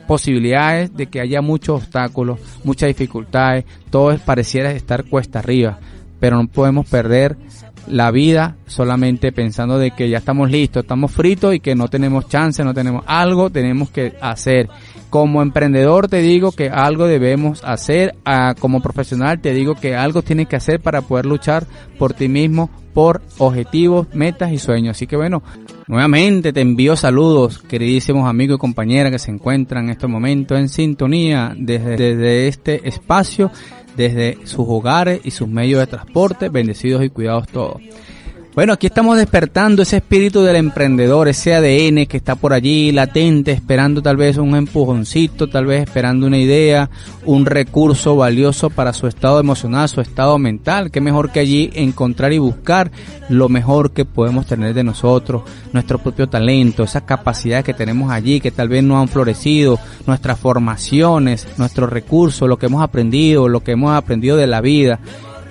posibilidades 0.07 0.95
de 0.95 1.05
que 1.05 1.21
haya 1.21 1.43
muchos 1.43 1.83
obstáculos, 1.83 2.39
muchas 2.63 2.87
dificultades, 2.87 3.65
todo 3.91 4.17
pareciera 4.17 4.71
estar 4.71 5.03
cuesta 5.03 5.37
arriba, 5.37 5.77
pero 6.19 6.37
no 6.37 6.47
podemos 6.47 6.89
perder 6.89 7.37
la 7.87 8.11
vida 8.11 8.55
solamente 8.67 9.31
pensando 9.31 9.77
de 9.77 9.91
que 9.91 10.09
ya 10.09 10.19
estamos 10.19 10.49
listos, 10.49 10.83
estamos 10.83 11.11
fritos 11.11 11.53
y 11.55 11.59
que 11.59 11.75
no 11.75 11.87
tenemos 11.87 12.27
chance, 12.27 12.63
no 12.63 12.73
tenemos 12.73 13.03
algo, 13.07 13.49
tenemos 13.49 13.89
que 13.89 14.13
hacer 14.21 14.69
como 15.11 15.41
emprendedor 15.41 16.07
te 16.07 16.21
digo 16.21 16.53
que 16.53 16.69
algo 16.69 17.05
debemos 17.05 17.63
hacer, 17.65 18.15
como 18.59 18.81
profesional 18.81 19.41
te 19.41 19.53
digo 19.53 19.75
que 19.75 19.93
algo 19.95 20.21
tienes 20.21 20.47
que 20.47 20.55
hacer 20.55 20.79
para 20.79 21.01
poder 21.01 21.25
luchar 21.25 21.67
por 21.99 22.13
ti 22.13 22.29
mismo, 22.29 22.69
por 22.93 23.21
objetivos, 23.37 24.07
metas 24.13 24.53
y 24.53 24.57
sueños. 24.57 24.95
Así 24.95 25.07
que 25.07 25.17
bueno, 25.17 25.43
nuevamente 25.87 26.53
te 26.53 26.61
envío 26.61 26.95
saludos, 26.95 27.59
queridísimos 27.59 28.27
amigos 28.27 28.55
y 28.55 28.59
compañeras 28.59 29.11
que 29.11 29.19
se 29.19 29.31
encuentran 29.31 29.85
en 29.85 29.91
este 29.91 30.07
momento 30.07 30.55
en 30.55 30.69
sintonía 30.69 31.53
desde, 31.57 31.97
desde 31.97 32.47
este 32.47 32.87
espacio, 32.87 33.51
desde 33.95 34.37
sus 34.45 34.65
hogares 34.67 35.21
y 35.23 35.31
sus 35.31 35.47
medios 35.47 35.79
de 35.79 35.87
transporte, 35.87 36.49
bendecidos 36.49 37.03
y 37.03 37.09
cuidados 37.09 37.47
todos. 37.47 37.81
Bueno, 38.53 38.73
aquí 38.73 38.87
estamos 38.87 39.17
despertando 39.17 39.81
ese 39.81 39.95
espíritu 39.95 40.41
del 40.41 40.57
emprendedor, 40.57 41.29
ese 41.29 41.55
ADN 41.55 42.05
que 42.05 42.17
está 42.17 42.35
por 42.35 42.51
allí 42.51 42.91
latente, 42.91 43.53
esperando 43.53 44.01
tal 44.01 44.17
vez 44.17 44.35
un 44.35 44.57
empujoncito, 44.57 45.47
tal 45.47 45.67
vez 45.67 45.83
esperando 45.83 46.27
una 46.27 46.37
idea, 46.37 46.89
un 47.25 47.45
recurso 47.45 48.17
valioso 48.17 48.69
para 48.69 48.91
su 48.91 49.07
estado 49.07 49.39
emocional, 49.39 49.87
su 49.87 50.01
estado 50.01 50.37
mental. 50.37 50.91
Qué 50.91 50.99
mejor 50.99 51.31
que 51.31 51.39
allí 51.39 51.69
encontrar 51.75 52.33
y 52.33 52.39
buscar 52.39 52.91
lo 53.29 53.47
mejor 53.47 53.91
que 53.91 54.03
podemos 54.03 54.45
tener 54.47 54.73
de 54.73 54.83
nosotros, 54.83 55.43
nuestro 55.71 55.99
propio 55.99 56.27
talento, 56.27 56.83
esas 56.83 57.03
capacidades 57.03 57.63
que 57.63 57.73
tenemos 57.73 58.11
allí 58.11 58.41
que 58.41 58.51
tal 58.51 58.67
vez 58.67 58.83
no 58.83 58.99
han 58.99 59.07
florecido, 59.07 59.79
nuestras 60.05 60.37
formaciones, 60.37 61.47
nuestros 61.55 61.89
recursos, 61.89 62.49
lo 62.49 62.57
que 62.57 62.65
hemos 62.65 62.83
aprendido, 62.83 63.47
lo 63.47 63.61
que 63.61 63.71
hemos 63.71 63.93
aprendido 63.93 64.35
de 64.35 64.47
la 64.47 64.59
vida 64.59 64.99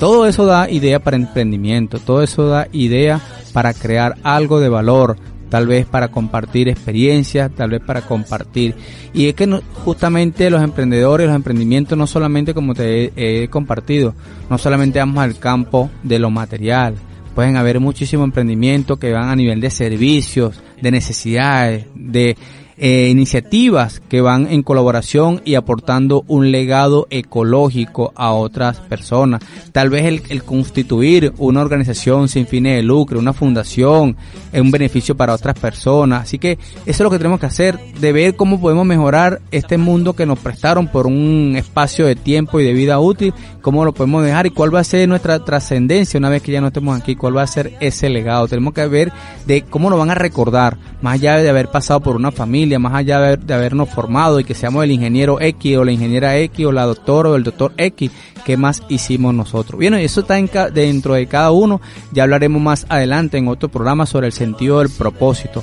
todo 0.00 0.26
eso 0.26 0.46
da 0.46 0.70
idea 0.70 0.98
para 0.98 1.18
emprendimiento, 1.18 1.98
todo 1.98 2.22
eso 2.22 2.48
da 2.48 2.68
idea 2.72 3.20
para 3.52 3.74
crear 3.74 4.16
algo 4.22 4.58
de 4.58 4.70
valor, 4.70 5.18
tal 5.50 5.66
vez 5.66 5.84
para 5.84 6.08
compartir 6.08 6.70
experiencias, 6.70 7.50
tal 7.54 7.70
vez 7.70 7.82
para 7.82 8.00
compartir. 8.00 8.74
Y 9.12 9.28
es 9.28 9.34
que 9.34 9.46
justamente 9.84 10.48
los 10.48 10.62
emprendedores, 10.62 11.26
los 11.26 11.36
emprendimientos, 11.36 11.98
no 11.98 12.06
solamente 12.06 12.54
como 12.54 12.72
te 12.72 13.12
he, 13.14 13.48
compartido, 13.48 14.14
no 14.48 14.56
solamente 14.56 15.00
vamos 15.00 15.22
al 15.22 15.38
campo 15.38 15.90
de 16.02 16.18
lo 16.18 16.30
material, 16.30 16.94
pueden 17.34 17.58
haber 17.58 17.78
muchísimos 17.78 18.24
emprendimientos 18.24 18.98
que 18.98 19.12
van 19.12 19.28
a 19.28 19.36
nivel 19.36 19.60
de 19.60 19.70
servicios, 19.70 20.62
de 20.80 20.90
necesidades, 20.90 21.86
de 21.94 22.38
eh, 22.82 23.08
iniciativas 23.10 24.00
que 24.08 24.22
van 24.22 24.46
en 24.50 24.62
colaboración 24.62 25.42
y 25.44 25.54
aportando 25.54 26.24
un 26.28 26.50
legado 26.50 27.06
ecológico 27.10 28.12
a 28.16 28.32
otras 28.32 28.78
personas. 28.80 29.42
Tal 29.72 29.90
vez 29.90 30.06
el, 30.06 30.22
el 30.30 30.42
constituir 30.42 31.34
una 31.36 31.60
organización 31.60 32.28
sin 32.28 32.46
fines 32.46 32.76
de 32.76 32.82
lucro, 32.82 33.18
una 33.18 33.34
fundación, 33.34 34.16
es 34.50 34.60
un 34.62 34.70
beneficio 34.70 35.14
para 35.14 35.34
otras 35.34 35.58
personas. 35.58 36.22
Así 36.22 36.38
que 36.38 36.52
eso 36.52 36.60
es 36.86 37.00
lo 37.00 37.10
que 37.10 37.18
tenemos 37.18 37.38
que 37.38 37.46
hacer, 37.46 37.78
de 38.00 38.12
ver 38.12 38.34
cómo 38.34 38.58
podemos 38.58 38.86
mejorar 38.86 39.42
este 39.50 39.76
mundo 39.76 40.14
que 40.14 40.24
nos 40.24 40.38
prestaron 40.38 40.88
por 40.88 41.06
un 41.06 41.56
espacio 41.56 42.06
de 42.06 42.16
tiempo 42.16 42.60
y 42.60 42.64
de 42.64 42.72
vida 42.72 42.98
útil, 42.98 43.34
cómo 43.60 43.84
lo 43.84 43.92
podemos 43.92 44.24
dejar 44.24 44.46
y 44.46 44.50
cuál 44.50 44.74
va 44.74 44.80
a 44.80 44.84
ser 44.84 45.08
nuestra 45.08 45.44
trascendencia 45.44 46.18
una 46.18 46.28
vez 46.28 46.42
que 46.42 46.52
ya 46.52 46.60
no 46.60 46.68
estemos 46.68 46.98
aquí, 46.98 47.16
cuál 47.16 47.36
va 47.36 47.42
a 47.42 47.46
ser 47.46 47.76
ese 47.80 48.08
legado. 48.08 48.48
Tenemos 48.48 48.74
que 48.74 48.86
ver 48.86 49.12
de 49.46 49.62
cómo 49.62 49.90
nos 49.90 49.98
van 49.98 50.10
a 50.10 50.14
recordar, 50.14 50.76
más 51.02 51.14
allá 51.14 51.36
de 51.36 51.48
haber 51.48 51.68
pasado 51.68 52.00
por 52.00 52.16
una 52.16 52.32
familia, 52.32 52.78
más 52.78 52.94
allá 52.94 53.36
de, 53.36 53.54
habernos 53.54 53.88
formado 53.90 54.40
y 54.40 54.44
que 54.44 54.54
seamos 54.54 54.84
el 54.84 54.90
ingeniero 54.90 55.40
X 55.40 55.76
o 55.76 55.84
la 55.84 55.92
ingeniera 55.92 56.36
X 56.38 56.66
o 56.66 56.72
la 56.72 56.84
doctora 56.84 57.30
o 57.30 57.36
el 57.36 57.44
doctor 57.44 57.72
X, 57.76 58.10
¿qué 58.44 58.56
más 58.56 58.82
hicimos 58.88 59.34
nosotros? 59.34 59.78
Bien, 59.78 59.94
eso 59.94 60.20
está 60.20 60.34
dentro 60.70 61.14
de 61.14 61.26
cada 61.26 61.50
uno, 61.50 61.80
ya 62.12 62.24
hablaremos 62.24 62.60
más 62.60 62.86
adelante 62.88 63.38
en 63.38 63.48
otro 63.48 63.68
programa 63.68 64.06
sobre 64.06 64.26
el 64.26 64.32
sentido 64.32 64.78
del 64.78 64.90
propósito. 64.90 65.62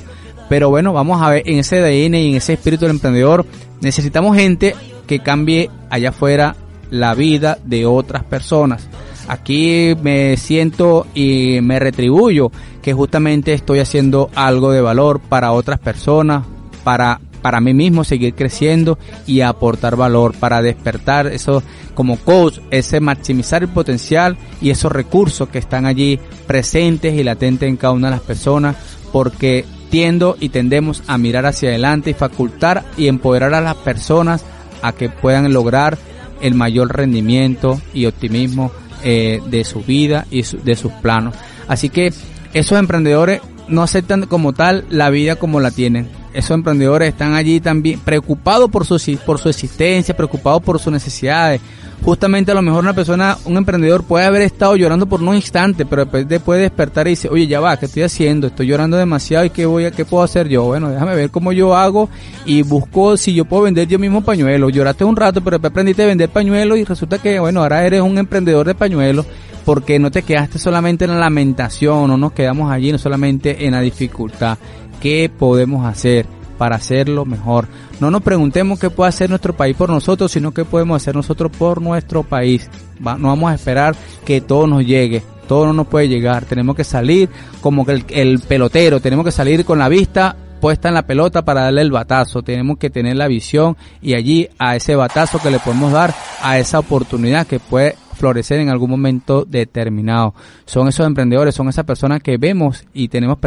Pero 0.50 0.70
bueno, 0.70 0.94
vamos 0.94 1.22
a 1.22 1.30
ver 1.30 1.44
en 1.46 1.60
ese 1.60 1.80
ADN 1.80 2.16
y 2.16 2.30
en 2.30 2.36
ese 2.36 2.54
espíritu 2.54 2.86
del 2.86 2.92
emprendedor, 2.92 3.46
necesitamos 3.82 4.36
gente 4.38 4.76
que 5.06 5.20
cambie 5.20 5.70
allá 5.90 6.10
afuera 6.10 6.56
la 6.92 7.14
vida 7.14 7.58
de 7.64 7.86
otras 7.86 8.24
personas. 8.24 8.88
Aquí 9.28 9.96
me 10.02 10.38
siento 10.38 11.06
y 11.14 11.60
me 11.62 11.80
retribuyo 11.80 12.52
que 12.82 12.94
justamente 12.94 13.54
estoy 13.54 13.80
haciendo 13.80 14.30
algo 14.36 14.72
de 14.72 14.82
valor 14.82 15.20
para 15.20 15.52
otras 15.52 15.80
personas, 15.80 16.46
para 16.84 17.20
para 17.42 17.62
mí 17.62 17.74
mismo 17.74 18.04
seguir 18.04 18.34
creciendo 18.34 18.98
y 19.26 19.42
aportar 19.42 19.96
valor 19.96 20.34
para 20.34 20.62
despertar 20.62 21.28
eso 21.28 21.64
como 21.94 22.18
coach, 22.18 22.60
ese 22.72 23.00
maximizar 23.00 23.64
el 23.64 23.70
potencial 23.70 24.38
y 24.62 24.70
esos 24.70 24.92
recursos 24.92 25.48
que 25.48 25.60
están 25.60 25.86
allí 25.86 26.20
presentes 26.46 27.14
y 27.14 27.24
latentes 27.24 27.70
en 27.70 27.78
cada 27.78 27.94
una 27.94 28.08
de 28.08 28.16
las 28.18 28.26
personas 28.26 28.76
porque 29.12 29.66
tiendo 29.90 30.36
y 30.40 30.50
tendemos 30.50 31.04
a 31.08 31.18
mirar 31.18 31.46
hacia 31.46 31.70
adelante 31.70 32.10
y 32.10 32.14
facultar 32.14 32.84
y 32.98 33.08
empoderar 33.08 33.54
a 33.54 33.62
las 33.62 33.76
personas 33.76 34.44
a 34.82 34.92
que 34.92 35.10
puedan 35.10 35.54
lograr 35.54 35.98
el 36.42 36.56
mayor 36.56 36.96
rendimiento 36.96 37.80
y 37.94 38.06
optimismo 38.06 38.72
eh, 39.04 39.42
de 39.50 39.64
su 39.64 39.82
vida 39.82 40.26
y 40.32 40.44
de 40.44 40.76
sus 40.76 40.92
planos. 40.92 41.36
Así 41.68 41.90
que 41.90 42.14
esos 42.54 42.80
emprendedores 42.80 43.42
no 43.68 43.84
aceptan 43.84 44.26
como 44.26 44.54
tal 44.54 44.86
la 44.90 45.10
vida 45.10 45.36
como 45.36 45.60
la 45.60 45.72
tienen. 45.72 46.10
Esos 46.38 46.52
emprendedores 46.52 47.10
están 47.10 47.34
allí 47.34 47.60
también 47.60 48.00
preocupados 48.00 48.70
por 48.70 48.86
su, 48.86 49.18
por 49.26 49.40
su 49.40 49.50
existencia, 49.50 50.16
preocupados 50.16 50.62
por 50.62 50.78
sus 50.78 50.94
necesidades, 50.94 51.60
justamente 52.04 52.52
a 52.52 52.54
lo 52.54 52.62
mejor 52.62 52.84
una 52.84 52.94
persona, 52.94 53.40
un 53.46 53.58
emprendedor 53.58 54.04
puede 54.04 54.28
haber 54.28 54.44
estado 54.44 54.76
llorando 54.76 55.08
por 55.08 55.20
unos 55.20 55.34
instantes, 55.34 55.88
pero 55.90 56.06
después 56.06 56.42
puede 56.42 56.62
despertar 56.62 57.08
y 57.08 57.12
dice, 57.12 57.28
oye, 57.28 57.48
ya 57.48 57.60
va, 57.60 57.76
¿qué 57.78 57.88
estoy 57.88 58.04
haciendo? 58.04 58.46
Estoy 58.46 58.68
llorando 58.68 58.98
demasiado 58.98 59.46
y 59.46 59.50
¿qué 59.50 59.66
voy 59.66 59.86
a, 59.86 59.92
qué 59.92 60.06
puedo 60.06 60.24
hacer 60.24 60.48
yo? 60.48 60.66
Bueno, 60.66 60.92
déjame 60.92 61.16
ver 61.16 61.32
cómo 61.32 61.54
yo 61.54 61.76
hago 61.76 62.08
y 62.46 62.62
busco 62.62 63.18
si 63.18 63.34
yo 63.34 63.46
puedo 63.46 63.64
vender 63.64 63.88
yo 63.88 63.98
mismo 63.98 64.22
pañuelos. 64.22 64.72
Lloraste 64.72 65.06
un 65.06 65.16
rato, 65.16 65.42
pero 65.42 65.58
después 65.58 65.72
aprendiste 65.72 66.04
a 66.04 66.06
vender 66.06 66.30
pañuelos 66.30 66.78
y 66.78 66.84
resulta 66.84 67.18
que, 67.18 67.40
bueno, 67.40 67.64
ahora 67.64 67.84
eres 67.84 68.02
un 68.02 68.16
emprendedor 68.20 68.68
de 68.68 68.76
pañuelos 68.76 69.26
porque 69.66 70.00
no 70.00 70.12
te 70.12 70.22
quedaste 70.22 70.60
solamente 70.60 71.04
en 71.06 71.12
la 71.12 71.20
lamentación, 71.20 72.08
no 72.08 72.16
nos 72.16 72.32
quedamos 72.32 72.72
allí, 72.72 72.92
no 72.92 72.98
solamente 72.98 73.66
en 73.66 73.74
la 73.74 73.82
dificultad. 73.82 74.58
¿Qué 75.02 75.30
podemos 75.30 75.86
hacer? 75.86 76.26
para 76.58 76.76
hacerlo 76.76 77.26
mejor. 77.26 77.68
No 78.00 78.12
nos 78.12 78.22
preguntemos 78.22 78.80
qué 78.80 78.90
puede 78.90 79.10
hacer 79.10 79.30
nuestro 79.30 79.56
país 79.56 79.76
por 79.76 79.90
nosotros, 79.90 80.32
sino 80.32 80.54
qué 80.54 80.66
podemos 80.66 81.02
hacer 81.02 81.16
nosotros 81.16 81.52
por 81.58 81.82
nuestro 81.82 82.24
país. 82.24 82.70
no 83.00 83.28
vamos 83.30 83.52
a 83.52 83.56
esperar 83.56 83.96
que 84.26 84.42
todo 84.42 84.68
nos 84.68 84.86
llegue. 84.86 85.24
Todo 85.48 85.68
no 85.68 85.74
nos 85.74 85.88
puede 85.88 86.10
llegar. 86.10 86.46
Tenemos 86.46 86.76
que 86.76 86.84
salir 86.84 87.30
como 87.62 87.86
que 87.86 88.04
el, 88.10 88.40
pelotero. 88.40 89.00
Tenemos 89.00 89.24
que 89.24 89.32
salir 89.32 89.64
con 89.64 89.80
la 89.80 89.88
vista 89.88 90.36
puesta 90.60 90.88
en 90.88 90.96
la 90.96 91.06
pelota 91.06 91.46
para 91.46 91.62
darle 91.62 91.82
el 91.82 91.92
batazo. 91.92 92.42
Tenemos 92.42 92.78
que 92.78 92.90
tener 92.90 93.16
la 93.16 93.28
visión 93.28 93.78
y 94.02 94.16
allí 94.16 94.50
a 94.58 94.76
ese 94.76 94.96
batazo 94.96 95.40
que 95.40 95.52
le 95.52 95.60
podemos 95.60 95.94
dar 95.94 96.14
a 96.42 96.60
esa 96.60 96.80
oportunidad 96.80 97.48
que 97.48 97.60
puede 97.60 97.96
florecer 98.18 98.60
en 98.60 98.70
algún 98.70 98.90
momento 98.90 99.46
determinado. 99.46 100.34
Son 100.66 100.88
esos 100.88 101.06
emprendedores, 101.08 101.56
son 101.56 101.70
esas 101.70 101.86
personas 101.86 102.22
que 102.22 102.38
vemos 102.38 102.86
y 102.94 103.08
tenemos 103.08 103.38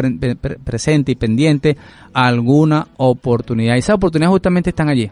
presente 0.63 1.11
y 1.11 1.15
pendiente 1.15 1.77
alguna 2.13 2.87
oportunidad. 2.97 3.75
Y 3.75 3.79
esas 3.79 3.97
oportunidades 3.97 4.31
justamente 4.31 4.71
están 4.71 4.89
allí 4.89 5.11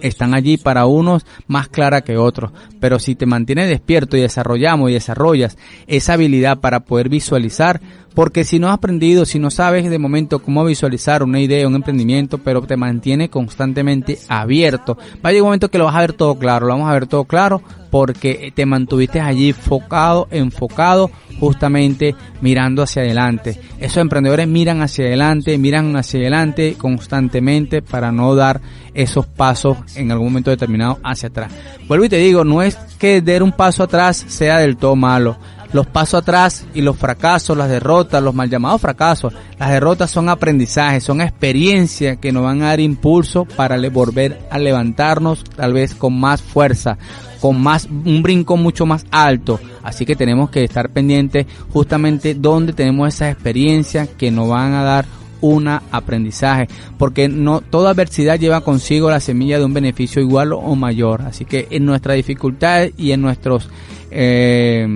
están 0.00 0.34
allí 0.34 0.56
para 0.56 0.86
unos 0.86 1.24
más 1.46 1.68
clara 1.68 2.02
que 2.02 2.16
otros. 2.16 2.52
Pero 2.80 2.98
si 2.98 3.14
te 3.14 3.26
mantienes 3.26 3.68
despierto 3.68 4.16
y 4.16 4.20
desarrollamos 4.20 4.90
y 4.90 4.94
desarrollas 4.94 5.56
esa 5.86 6.14
habilidad 6.14 6.58
para 6.58 6.80
poder 6.80 7.08
visualizar, 7.08 7.80
porque 8.16 8.44
si 8.44 8.58
no 8.58 8.68
has 8.68 8.72
aprendido, 8.72 9.26
si 9.26 9.38
no 9.38 9.50
sabes 9.50 9.90
de 9.90 9.98
momento 9.98 10.38
cómo 10.38 10.64
visualizar 10.64 11.22
una 11.22 11.38
idea, 11.38 11.68
un 11.68 11.74
emprendimiento, 11.74 12.38
pero 12.38 12.62
te 12.62 12.78
mantiene 12.78 13.28
constantemente 13.28 14.18
abierto, 14.26 14.96
va 15.22 15.28
a 15.28 15.32
llegar 15.32 15.42
un 15.42 15.48
momento 15.48 15.70
que 15.70 15.76
lo 15.76 15.84
vas 15.84 15.96
a 15.96 16.00
ver 16.00 16.14
todo 16.14 16.36
claro, 16.36 16.66
lo 16.66 16.72
vamos 16.72 16.88
a 16.88 16.94
ver 16.94 17.06
todo 17.06 17.24
claro 17.24 17.60
porque 17.90 18.52
te 18.54 18.64
mantuviste 18.64 19.20
allí 19.20 19.50
enfocado, 19.50 20.28
enfocado, 20.30 21.10
justamente 21.38 22.14
mirando 22.40 22.82
hacia 22.82 23.02
adelante. 23.02 23.60
Esos 23.78 23.98
emprendedores 23.98 24.48
miran 24.48 24.80
hacia 24.80 25.04
adelante, 25.04 25.58
miran 25.58 25.94
hacia 25.94 26.20
adelante 26.20 26.74
constantemente 26.78 27.82
para 27.82 28.12
no 28.12 28.34
dar 28.34 28.62
esos 28.94 29.26
pasos 29.26 29.76
en 29.94 30.10
algún 30.10 30.28
momento 30.28 30.50
determinado 30.50 30.98
hacia 31.04 31.28
atrás. 31.28 31.52
Vuelvo 31.86 32.06
y 32.06 32.08
te 32.08 32.16
digo, 32.16 32.44
no 32.44 32.62
es 32.62 32.76
que 32.98 33.20
dar 33.20 33.42
un 33.42 33.52
paso 33.52 33.82
atrás 33.82 34.24
sea 34.26 34.58
del 34.58 34.78
todo 34.78 34.96
malo 34.96 35.36
los 35.72 35.86
pasos 35.86 36.22
atrás 36.22 36.66
y 36.74 36.80
los 36.80 36.96
fracasos, 36.96 37.56
las 37.56 37.68
derrotas, 37.68 38.22
los 38.22 38.34
mal 38.34 38.50
llamados 38.50 38.80
fracasos, 38.80 39.32
las 39.58 39.70
derrotas 39.70 40.10
son 40.10 40.28
aprendizajes, 40.28 41.04
son 41.04 41.20
experiencias 41.20 42.18
que 42.18 42.32
nos 42.32 42.42
van 42.42 42.62
a 42.62 42.66
dar 42.66 42.80
impulso 42.80 43.44
para 43.44 43.76
volver 43.88 44.46
a 44.50 44.58
levantarnos 44.58 45.44
tal 45.44 45.72
vez 45.72 45.94
con 45.94 46.18
más 46.18 46.42
fuerza, 46.42 46.98
con 47.40 47.60
más, 47.60 47.86
un 47.86 48.22
brinco 48.22 48.56
mucho 48.56 48.86
más 48.86 49.04
alto. 49.10 49.60
Así 49.82 50.04
que 50.04 50.16
tenemos 50.16 50.50
que 50.50 50.64
estar 50.64 50.90
pendientes 50.90 51.46
justamente 51.72 52.34
donde 52.34 52.72
tenemos 52.72 53.08
esas 53.14 53.32
experiencias 53.32 54.08
que 54.08 54.30
nos 54.30 54.48
van 54.48 54.74
a 54.74 54.82
dar 54.82 55.06
un 55.40 55.68
aprendizaje, 55.68 56.66
porque 56.98 57.28
no 57.28 57.60
toda 57.60 57.90
adversidad 57.90 58.38
lleva 58.38 58.62
consigo 58.62 59.10
la 59.10 59.20
semilla 59.20 59.58
de 59.58 59.64
un 59.64 59.74
beneficio 59.74 60.22
igual 60.22 60.52
o 60.52 60.74
mayor. 60.74 61.22
Así 61.22 61.44
que 61.44 61.68
en 61.70 61.84
nuestras 61.84 62.16
dificultades 62.16 62.92
y 62.96 63.12
en 63.12 63.20
nuestros 63.20 63.68
eh, 64.10 64.86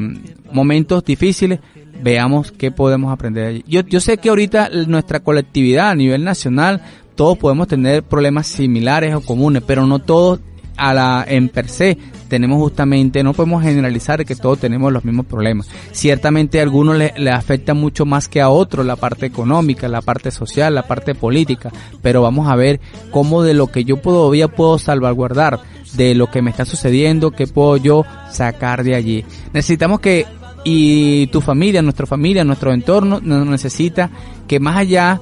momentos 0.52 1.04
difíciles, 1.04 1.60
veamos 2.02 2.52
qué 2.52 2.70
podemos 2.70 3.12
aprender 3.12 3.46
allí. 3.46 3.64
Yo, 3.66 3.82
yo 3.82 4.00
sé 4.00 4.18
que 4.18 4.28
ahorita 4.28 4.70
nuestra 4.86 5.20
colectividad 5.20 5.90
a 5.90 5.94
nivel 5.94 6.24
nacional, 6.24 6.82
todos 7.14 7.38
podemos 7.38 7.68
tener 7.68 8.02
problemas 8.02 8.46
similares 8.46 9.14
o 9.14 9.20
comunes, 9.20 9.62
pero 9.66 9.86
no 9.86 9.98
todos 9.98 10.40
a 10.76 10.94
la 10.94 11.24
en 11.28 11.48
per 11.50 11.68
se 11.68 11.98
tenemos 12.30 12.58
justamente, 12.58 13.22
no 13.22 13.34
podemos 13.34 13.62
generalizar 13.62 14.24
que 14.24 14.36
todos 14.36 14.60
tenemos 14.60 14.90
los 14.92 15.04
mismos 15.04 15.26
problemas. 15.26 15.68
Ciertamente 15.90 16.60
a 16.60 16.62
algunos 16.62 16.96
le, 16.96 17.12
le 17.18 17.30
afecta 17.30 17.74
mucho 17.74 18.06
más 18.06 18.28
que 18.28 18.40
a 18.40 18.48
otros 18.48 18.86
la 18.86 18.96
parte 18.96 19.26
económica, 19.26 19.88
la 19.88 20.00
parte 20.00 20.30
social, 20.30 20.74
la 20.74 20.86
parte 20.86 21.14
política, 21.14 21.72
pero 22.00 22.22
vamos 22.22 22.48
a 22.48 22.56
ver 22.56 22.80
cómo 23.10 23.42
de 23.42 23.52
lo 23.52 23.66
que 23.66 23.84
yo 23.84 23.96
todavía 23.96 24.46
puedo 24.46 24.78
salvaguardar, 24.78 25.58
de 25.94 26.14
lo 26.14 26.30
que 26.30 26.40
me 26.40 26.50
está 26.50 26.64
sucediendo, 26.64 27.32
qué 27.32 27.48
puedo 27.48 27.76
yo 27.76 28.04
sacar 28.30 28.84
de 28.84 28.94
allí. 28.94 29.24
Necesitamos 29.52 29.98
que 29.98 30.24
y 30.64 31.26
tu 31.28 31.40
familia, 31.40 31.82
nuestra 31.82 32.06
familia, 32.06 32.44
nuestro 32.44 32.72
entorno 32.72 33.20
nos 33.22 33.46
necesita 33.46 34.10
que 34.46 34.60
más 34.60 34.76
allá 34.76 35.20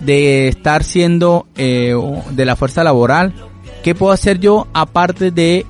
de 0.00 0.48
estar 0.48 0.82
siendo 0.82 1.46
eh, 1.56 1.94
de 2.30 2.44
la 2.44 2.56
fuerza 2.56 2.82
laboral, 2.82 3.32
¿qué 3.82 3.94
puedo 3.94 4.12
hacer 4.12 4.40
yo 4.40 4.66
aparte 4.72 5.30
de 5.30 5.64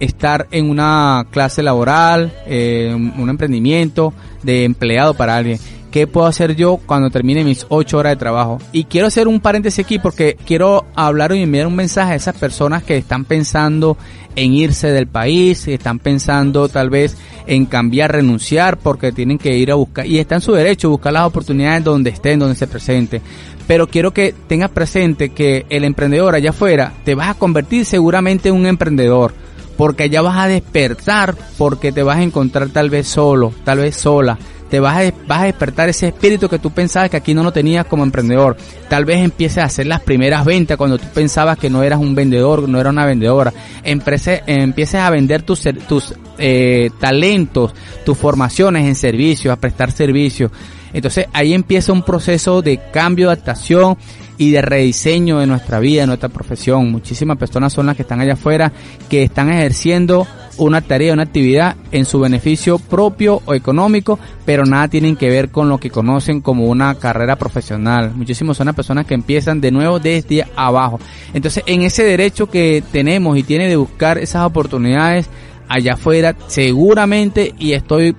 estar 0.00 0.48
en 0.50 0.68
una 0.68 1.26
clase 1.30 1.62
laboral, 1.62 2.32
eh, 2.46 2.92
un 2.94 3.30
emprendimiento 3.30 4.12
de 4.42 4.64
empleado 4.64 5.14
para 5.14 5.36
alguien? 5.36 5.58
¿Qué 5.96 6.06
puedo 6.06 6.26
hacer 6.26 6.54
yo 6.56 6.76
cuando 6.76 7.08
termine 7.08 7.42
mis 7.42 7.64
ocho 7.70 7.96
horas 7.96 8.12
de 8.12 8.16
trabajo? 8.16 8.58
Y 8.70 8.84
quiero 8.84 9.06
hacer 9.06 9.28
un 9.28 9.40
paréntesis 9.40 9.82
aquí 9.82 9.98
porque 9.98 10.36
quiero 10.44 10.84
hablar 10.94 11.32
y 11.32 11.40
enviar 11.40 11.66
un 11.66 11.74
mensaje 11.74 12.12
a 12.12 12.16
esas 12.16 12.36
personas 12.36 12.82
que 12.82 12.98
están 12.98 13.24
pensando 13.24 13.96
en 14.34 14.52
irse 14.52 14.88
del 14.88 15.06
país, 15.06 15.66
están 15.66 15.98
pensando 15.98 16.68
tal 16.68 16.90
vez 16.90 17.16
en 17.46 17.64
cambiar, 17.64 18.12
renunciar 18.12 18.76
porque 18.76 19.10
tienen 19.10 19.38
que 19.38 19.56
ir 19.56 19.72
a 19.72 19.76
buscar, 19.76 20.06
y 20.06 20.18
está 20.18 20.34
en 20.34 20.42
su 20.42 20.52
derecho 20.52 20.90
buscar 20.90 21.14
las 21.14 21.24
oportunidades 21.24 21.82
donde 21.82 22.10
estén, 22.10 22.40
donde 22.40 22.56
se 22.56 22.66
presenten. 22.66 23.22
Pero 23.66 23.86
quiero 23.86 24.12
que 24.12 24.34
tengas 24.46 24.72
presente 24.72 25.30
que 25.30 25.64
el 25.70 25.82
emprendedor 25.82 26.34
allá 26.34 26.50
afuera 26.50 26.92
te 27.06 27.14
vas 27.14 27.30
a 27.30 27.38
convertir 27.38 27.86
seguramente 27.86 28.50
en 28.50 28.56
un 28.56 28.66
emprendedor 28.66 29.32
porque 29.78 30.04
allá 30.04 30.22
vas 30.22 30.38
a 30.38 30.48
despertar 30.48 31.34
porque 31.58 31.92
te 31.92 32.02
vas 32.02 32.18
a 32.18 32.22
encontrar 32.22 32.68
tal 32.68 32.90
vez 32.90 33.06
solo, 33.08 33.52
tal 33.64 33.78
vez 33.78 33.96
sola, 33.96 34.38
te 34.70 34.80
vas 34.80 34.96
a, 34.96 35.12
vas 35.26 35.42
a 35.42 35.44
despertar 35.44 35.88
ese 35.88 36.08
espíritu 36.08 36.48
que 36.48 36.58
tú 36.58 36.70
pensabas 36.70 37.10
que 37.10 37.16
aquí 37.16 37.34
no 37.34 37.42
lo 37.42 37.52
tenías 37.52 37.86
como 37.86 38.02
emprendedor. 38.02 38.56
Tal 38.88 39.04
vez 39.04 39.22
empieces 39.22 39.58
a 39.58 39.66
hacer 39.66 39.86
las 39.86 40.00
primeras 40.00 40.44
ventas 40.44 40.76
cuando 40.76 40.98
tú 40.98 41.06
pensabas 41.14 41.58
que 41.58 41.70
no 41.70 41.82
eras 41.82 42.00
un 42.00 42.14
vendedor, 42.14 42.68
no 42.68 42.80
era 42.80 42.90
una 42.90 43.06
vendedora. 43.06 43.52
empieces 43.84 44.94
a 44.94 45.10
vender 45.10 45.42
tus, 45.42 45.62
tus 45.88 46.14
eh, 46.38 46.90
talentos, 47.00 47.74
tus 48.04 48.16
formaciones 48.16 48.86
en 48.86 48.94
servicios, 48.94 49.52
a 49.52 49.60
prestar 49.60 49.92
servicios. 49.92 50.50
Entonces 50.92 51.26
ahí 51.32 51.52
empieza 51.52 51.92
un 51.92 52.02
proceso 52.02 52.62
de 52.62 52.80
cambio, 52.92 53.28
adaptación 53.28 53.96
y 54.38 54.50
de 54.50 54.62
rediseño 54.62 55.38
de 55.38 55.46
nuestra 55.46 55.78
vida, 55.78 56.02
de 56.02 56.06
nuestra 56.06 56.28
profesión. 56.28 56.90
Muchísimas 56.90 57.38
personas 57.38 57.72
son 57.72 57.86
las 57.86 57.96
que 57.96 58.02
están 58.02 58.20
allá 58.20 58.34
afuera 58.34 58.72
que 59.08 59.22
están 59.22 59.50
ejerciendo 59.50 60.26
una 60.58 60.80
tarea, 60.80 61.12
una 61.12 61.24
actividad 61.24 61.76
en 61.92 62.04
su 62.04 62.20
beneficio 62.20 62.78
propio 62.78 63.42
o 63.44 63.54
económico, 63.54 64.18
pero 64.44 64.64
nada 64.64 64.88
tienen 64.88 65.16
que 65.16 65.30
ver 65.30 65.50
con 65.50 65.68
lo 65.68 65.78
que 65.78 65.90
conocen 65.90 66.40
como 66.40 66.64
una 66.66 66.94
carrera 66.94 67.36
profesional. 67.36 68.12
Muchísimos 68.14 68.56
son 68.56 68.66
las 68.66 68.76
personas 68.76 69.06
que 69.06 69.14
empiezan 69.14 69.60
de 69.60 69.70
nuevo 69.70 69.98
desde 69.98 70.46
abajo. 70.56 71.00
Entonces, 71.34 71.62
en 71.66 71.82
ese 71.82 72.04
derecho 72.04 72.48
que 72.48 72.82
tenemos 72.92 73.36
y 73.36 73.42
tiene 73.42 73.68
de 73.68 73.76
buscar 73.76 74.18
esas 74.18 74.44
oportunidades 74.44 75.28
allá 75.68 75.94
afuera, 75.94 76.36
seguramente, 76.46 77.54
y 77.58 77.72
estoy 77.72 78.16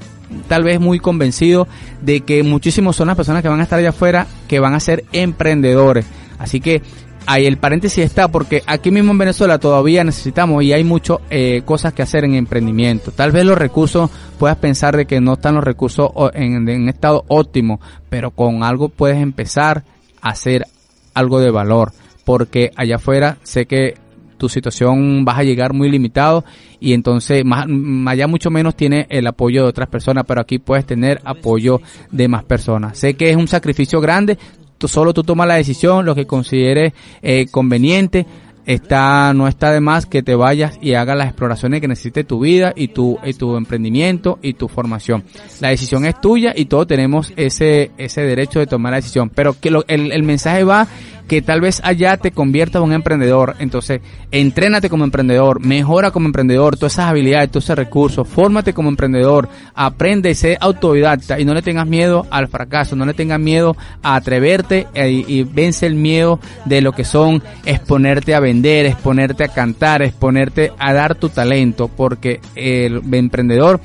tal 0.47 0.63
vez 0.63 0.80
muy 0.80 1.00
convencido 1.00 1.67
de 2.02 2.21
que 2.21 2.43
muchísimos 2.43 2.95
son 2.95 3.08
las 3.08 3.15
personas 3.15 3.41
que 3.41 3.50
van 3.50 3.60
a 3.60 3.63
estar 3.63 3.80
allá 3.80 3.89
afuera 3.89 4.28
que 4.47 4.60
van 4.60 4.73
a 4.73 4.80
ser 4.80 5.06
emprendedores. 5.13 6.06
Así 6.38 6.60
que 6.60 6.82
ahí 7.27 7.45
el 7.45 7.57
paréntesis 7.57 8.03
está 8.03 8.29
porque 8.29 8.63
aquí 8.65 8.89
mismo 8.89 9.11
en 9.11 9.17
Venezuela 9.19 9.59
todavía 9.59 10.03
necesitamos 10.03 10.63
y 10.63 10.73
hay 10.73 10.83
muchas 10.83 11.17
eh, 11.29 11.61
cosas 11.65 11.93
que 11.93 12.01
hacer 12.01 12.23
en 12.23 12.33
emprendimiento. 12.33 13.11
Tal 13.11 13.31
vez 13.31 13.45
los 13.45 13.57
recursos, 13.57 14.09
puedas 14.39 14.57
pensar 14.57 14.95
de 14.97 15.05
que 15.05 15.21
no 15.21 15.33
están 15.33 15.55
los 15.55 15.63
recursos 15.63 16.09
en, 16.33 16.67
en 16.67 16.89
estado 16.89 17.25
óptimo, 17.27 17.79
pero 18.09 18.31
con 18.31 18.63
algo 18.63 18.89
puedes 18.89 19.17
empezar 19.17 19.83
a 20.21 20.29
hacer 20.29 20.65
algo 21.13 21.39
de 21.39 21.51
valor. 21.51 21.91
Porque 22.23 22.71
allá 22.75 22.95
afuera 22.95 23.37
sé 23.43 23.65
que 23.65 23.95
tu 24.37 24.49
situación 24.49 25.25
vas 25.25 25.39
a 25.39 25.43
llegar 25.43 25.73
muy 25.73 25.89
limitado 25.89 26.45
y 26.79 26.93
entonces 26.93 27.43
más, 27.43 27.65
allá 28.07 28.27
mucho 28.27 28.49
menos 28.51 28.75
tiene 28.75 29.07
el 29.09 29.27
apoyo 29.27 29.63
de 29.63 29.69
otras 29.69 29.89
personas, 29.89 30.25
pero 30.27 30.41
aquí 30.41 30.59
puedes 30.59 30.85
tener 30.85 31.19
apoyo 31.25 31.81
de 32.11 32.27
más 32.27 32.43
personas. 32.43 32.97
Sé 32.97 33.15
que 33.15 33.31
es 33.31 33.35
un 33.35 33.47
sacrificio 33.47 33.99
grande, 33.99 34.37
solo 34.85 35.13
tú 35.13 35.23
tomas 35.23 35.47
la 35.47 35.55
decisión, 35.55 36.05
lo 36.05 36.13
que 36.13 36.27
consideres 36.27 36.93
eh, 37.21 37.47
conveniente, 37.49 38.25
está, 38.67 39.33
no 39.33 39.47
está 39.47 39.71
de 39.71 39.79
más 39.79 40.05
que 40.05 40.21
te 40.21 40.35
vayas 40.35 40.77
y 40.81 40.93
hagas 40.93 41.17
las 41.17 41.27
exploraciones 41.27 41.81
que 41.81 41.87
necesite 41.87 42.25
tu 42.25 42.41
vida 42.41 42.73
y 42.75 42.89
tu, 42.89 43.17
y 43.23 43.33
tu 43.33 43.55
emprendimiento 43.55 44.37
y 44.43 44.53
tu 44.53 44.67
formación. 44.67 45.23
La 45.61 45.69
decisión 45.69 46.05
es 46.05 46.19
tuya 46.19 46.53
y 46.55 46.65
todos 46.65 46.85
tenemos 46.85 47.33
ese, 47.37 47.91
ese 47.97 48.21
derecho 48.21 48.59
de 48.59 48.67
tomar 48.67 48.91
la 48.91 48.97
decisión. 48.97 49.29
Pero 49.29 49.59
que 49.59 49.71
lo, 49.71 49.85
el, 49.87 50.11
el 50.11 50.23
mensaje 50.23 50.63
va 50.65 50.87
que 51.27 51.41
tal 51.41 51.61
vez 51.61 51.81
allá 51.83 52.17
te 52.17 52.31
conviertas 52.31 52.81
en 52.81 52.87
un 52.87 52.93
emprendedor. 52.93 53.55
Entonces, 53.59 54.01
entrénate 54.31 54.89
como 54.89 55.03
emprendedor, 55.03 55.63
mejora 55.63 56.11
como 56.11 56.27
emprendedor, 56.27 56.77
todas 56.77 56.93
esas 56.93 57.09
habilidades, 57.09 57.51
todos 57.51 57.65
esos 57.65 57.77
recursos, 57.77 58.27
fórmate 58.27 58.73
como 58.73 58.89
emprendedor, 58.89 59.49
aprende, 59.75 60.33
sé 60.35 60.57
autodidacta 60.59 61.39
y 61.39 61.45
no 61.45 61.53
le 61.53 61.61
tengas 61.61 61.87
miedo 61.87 62.25
al 62.29 62.47
fracaso, 62.47 62.95
no 62.95 63.05
le 63.05 63.13
tengas 63.13 63.39
miedo 63.39 63.75
a 64.01 64.15
atreverte 64.15 64.87
y, 64.95 65.43
vence 65.43 65.85
el 65.85 65.95
miedo 65.95 66.39
de 66.65 66.81
lo 66.81 66.91
que 66.91 67.03
son 67.03 67.43
exponerte 67.65 68.35
a 68.35 68.39
vender, 68.39 68.85
exponerte 68.85 69.43
a 69.43 69.49
cantar, 69.49 70.01
exponerte 70.01 70.71
a 70.77 70.93
dar 70.93 71.15
tu 71.15 71.29
talento, 71.29 71.87
porque 71.87 72.39
el 72.55 73.01
emprendedor 73.13 73.81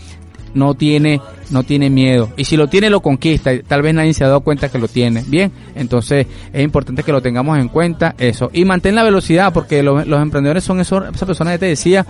no 0.55 0.75
tiene, 0.75 1.21
no 1.51 1.63
tiene 1.63 1.91
miedo. 1.91 2.31
Y 2.37 2.45
si 2.45 2.57
lo 2.57 2.69
tiene, 2.69 2.91
lo 2.91 3.01
conquista. 3.01 3.51
Tal 3.67 3.83
vez 3.83 3.95
nadie 3.95 4.15
se 4.15 4.25
ha 4.25 4.29
dado 4.29 4.41
cuenta 4.41 4.69
que 4.69 4.79
lo 4.79 4.89
tiene. 4.89 5.25
Bien, 5.27 5.53
entonces 5.75 6.27
es 6.53 6.63
importante 6.63 7.03
que 7.03 7.13
lo 7.13 7.23
tengamos 7.23 7.59
en 7.59 7.69
cuenta 7.69 8.15
eso. 8.19 8.51
Y 8.53 8.65
mantén 8.65 8.95
la 8.95 9.03
velocidad, 9.03 9.53
porque 9.53 9.83
los 9.83 10.23
emprendedores 10.23 10.65
son 10.65 10.81
esos, 10.81 11.05
esas 11.15 11.27
personas 11.27 11.55
que 11.55 11.59
te 11.59 11.67
decía, 11.67 12.07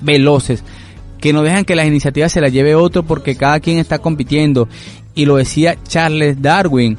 veloces. 0.00 0.64
Que 1.20 1.32
no 1.32 1.42
dejan 1.42 1.64
que 1.64 1.76
las 1.76 1.86
iniciativas 1.86 2.32
se 2.32 2.40
las 2.40 2.52
lleve 2.52 2.74
otro 2.74 3.02
porque 3.02 3.36
cada 3.36 3.60
quien 3.60 3.78
está 3.78 3.98
compitiendo. 3.98 4.68
Y 5.14 5.26
lo 5.26 5.36
decía 5.36 5.76
Charles 5.86 6.40
Darwin 6.40 6.98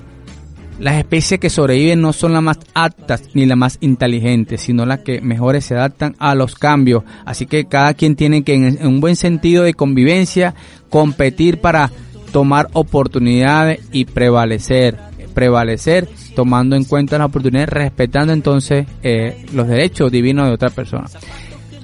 las 0.80 0.96
especies 0.96 1.40
que 1.40 1.50
sobreviven 1.50 2.02
no 2.02 2.14
son 2.14 2.34
las 2.34 2.42
más 2.42 2.60
aptas 2.74 3.24
ni 3.34 3.46
las 3.46 3.58
más 3.58 3.78
inteligentes, 3.82 4.62
sino 4.62 4.86
las 4.86 5.00
que 5.00 5.22
mejores 5.22 5.66
se 5.66 5.76
adaptan 5.76 6.16
a 6.20 6.36
los 6.36 6.56
cambios. 6.56 7.04
Así 7.26 7.46
que 7.46 7.66
cada 7.66 7.94
quien 7.94 8.16
tiene 8.16 8.44
que, 8.44 8.54
en 8.54 8.86
un 8.86 9.00
buen 9.00 9.16
sentido 9.16 9.64
de 9.64 9.74
convivencia, 9.74 10.56
competir 10.90 11.60
para 11.60 11.92
tomar 12.32 12.70
oportunidades 12.74 13.82
y 13.92 14.06
prevalecer. 14.06 14.98
Prevalecer 15.34 16.10
tomando 16.36 16.76
en 16.76 16.84
cuenta 16.84 17.18
las 17.18 17.28
oportunidades, 17.28 17.70
respetando 17.70 18.34
entonces 18.34 18.86
eh, 19.02 19.46
los 19.54 19.68
derechos 19.68 20.12
divinos 20.12 20.48
de 20.48 20.54
otra 20.54 20.70
persona. 20.70 21.06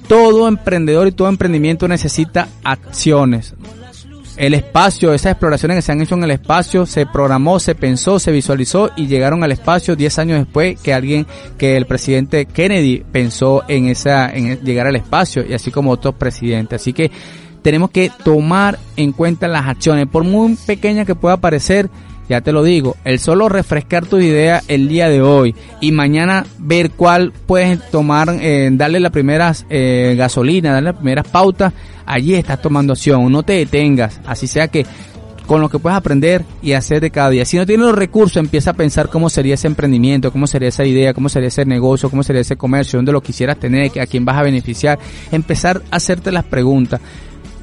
Todo 0.06 0.48
emprendedor 0.48 1.06
y 1.06 1.12
todo 1.12 1.28
emprendimiento 1.28 1.86
necesita 1.86 2.48
acciones 2.64 3.54
el 4.38 4.54
espacio, 4.54 5.12
esas 5.12 5.32
exploraciones 5.32 5.76
que 5.76 5.82
se 5.82 5.92
han 5.92 6.00
hecho 6.00 6.14
en 6.14 6.22
el 6.22 6.30
espacio, 6.30 6.86
se 6.86 7.06
programó, 7.06 7.58
se 7.58 7.74
pensó, 7.74 8.20
se 8.20 8.30
visualizó 8.30 8.90
y 8.96 9.08
llegaron 9.08 9.42
al 9.42 9.50
espacio 9.50 9.96
10 9.96 10.18
años 10.20 10.38
después 10.38 10.80
que 10.80 10.94
alguien, 10.94 11.26
que 11.58 11.76
el 11.76 11.86
presidente 11.86 12.46
Kennedy 12.46 13.04
pensó 13.10 13.64
en 13.66 13.88
esa, 13.88 14.30
en 14.30 14.60
llegar 14.60 14.86
al 14.86 14.96
espacio 14.96 15.44
y 15.44 15.54
así 15.54 15.72
como 15.72 15.90
otros 15.90 16.14
presidentes. 16.14 16.80
Así 16.80 16.92
que 16.92 17.10
tenemos 17.62 17.90
que 17.90 18.12
tomar 18.24 18.78
en 18.96 19.12
cuenta 19.12 19.48
las 19.48 19.66
acciones, 19.66 20.06
por 20.06 20.22
muy 20.22 20.54
pequeñas 20.54 21.04
que 21.04 21.16
pueda 21.16 21.38
parecer, 21.38 21.90
ya 22.28 22.40
te 22.40 22.52
lo 22.52 22.62
digo, 22.62 22.96
el 23.04 23.18
solo 23.18 23.48
refrescar 23.48 24.06
tu 24.06 24.18
idea 24.18 24.62
el 24.68 24.88
día 24.88 25.08
de 25.08 25.22
hoy 25.22 25.54
y 25.80 25.92
mañana 25.92 26.46
ver 26.58 26.90
cuál 26.90 27.32
puedes 27.46 27.90
tomar, 27.90 28.28
eh, 28.40 28.68
darle 28.72 29.00
las 29.00 29.12
primeras 29.12 29.66
eh, 29.70 30.14
gasolina, 30.16 30.72
darle 30.72 30.90
las 30.90 30.96
primeras 30.96 31.26
pautas, 31.28 31.72
allí 32.06 32.34
estás 32.34 32.60
tomando 32.60 32.92
acción, 32.92 33.30
no 33.32 33.42
te 33.42 33.54
detengas, 33.54 34.20
así 34.26 34.46
sea 34.46 34.68
que 34.68 34.84
con 35.48 35.62
lo 35.62 35.70
que 35.70 35.78
puedes 35.78 35.96
aprender 35.96 36.44
y 36.60 36.74
hacer 36.74 37.00
de 37.00 37.10
cada 37.10 37.30
día. 37.30 37.46
Si 37.46 37.56
no 37.56 37.64
tienes 37.64 37.86
los 37.86 37.96
recursos, 37.96 38.36
empieza 38.36 38.72
a 38.72 38.74
pensar 38.74 39.08
cómo 39.08 39.30
sería 39.30 39.54
ese 39.54 39.66
emprendimiento, 39.66 40.30
cómo 40.30 40.46
sería 40.46 40.68
esa 40.68 40.84
idea, 40.84 41.14
cómo 41.14 41.30
sería 41.30 41.48
ese 41.48 41.64
negocio, 41.64 42.10
cómo 42.10 42.22
sería 42.22 42.42
ese 42.42 42.56
comercio, 42.56 42.98
dónde 42.98 43.12
lo 43.12 43.22
quisieras 43.22 43.58
tener, 43.58 43.98
a 43.98 44.06
quién 44.06 44.26
vas 44.26 44.36
a 44.36 44.42
beneficiar. 44.42 44.98
Empezar 45.32 45.80
a 45.90 45.96
hacerte 45.96 46.30
las 46.32 46.44
preguntas 46.44 47.00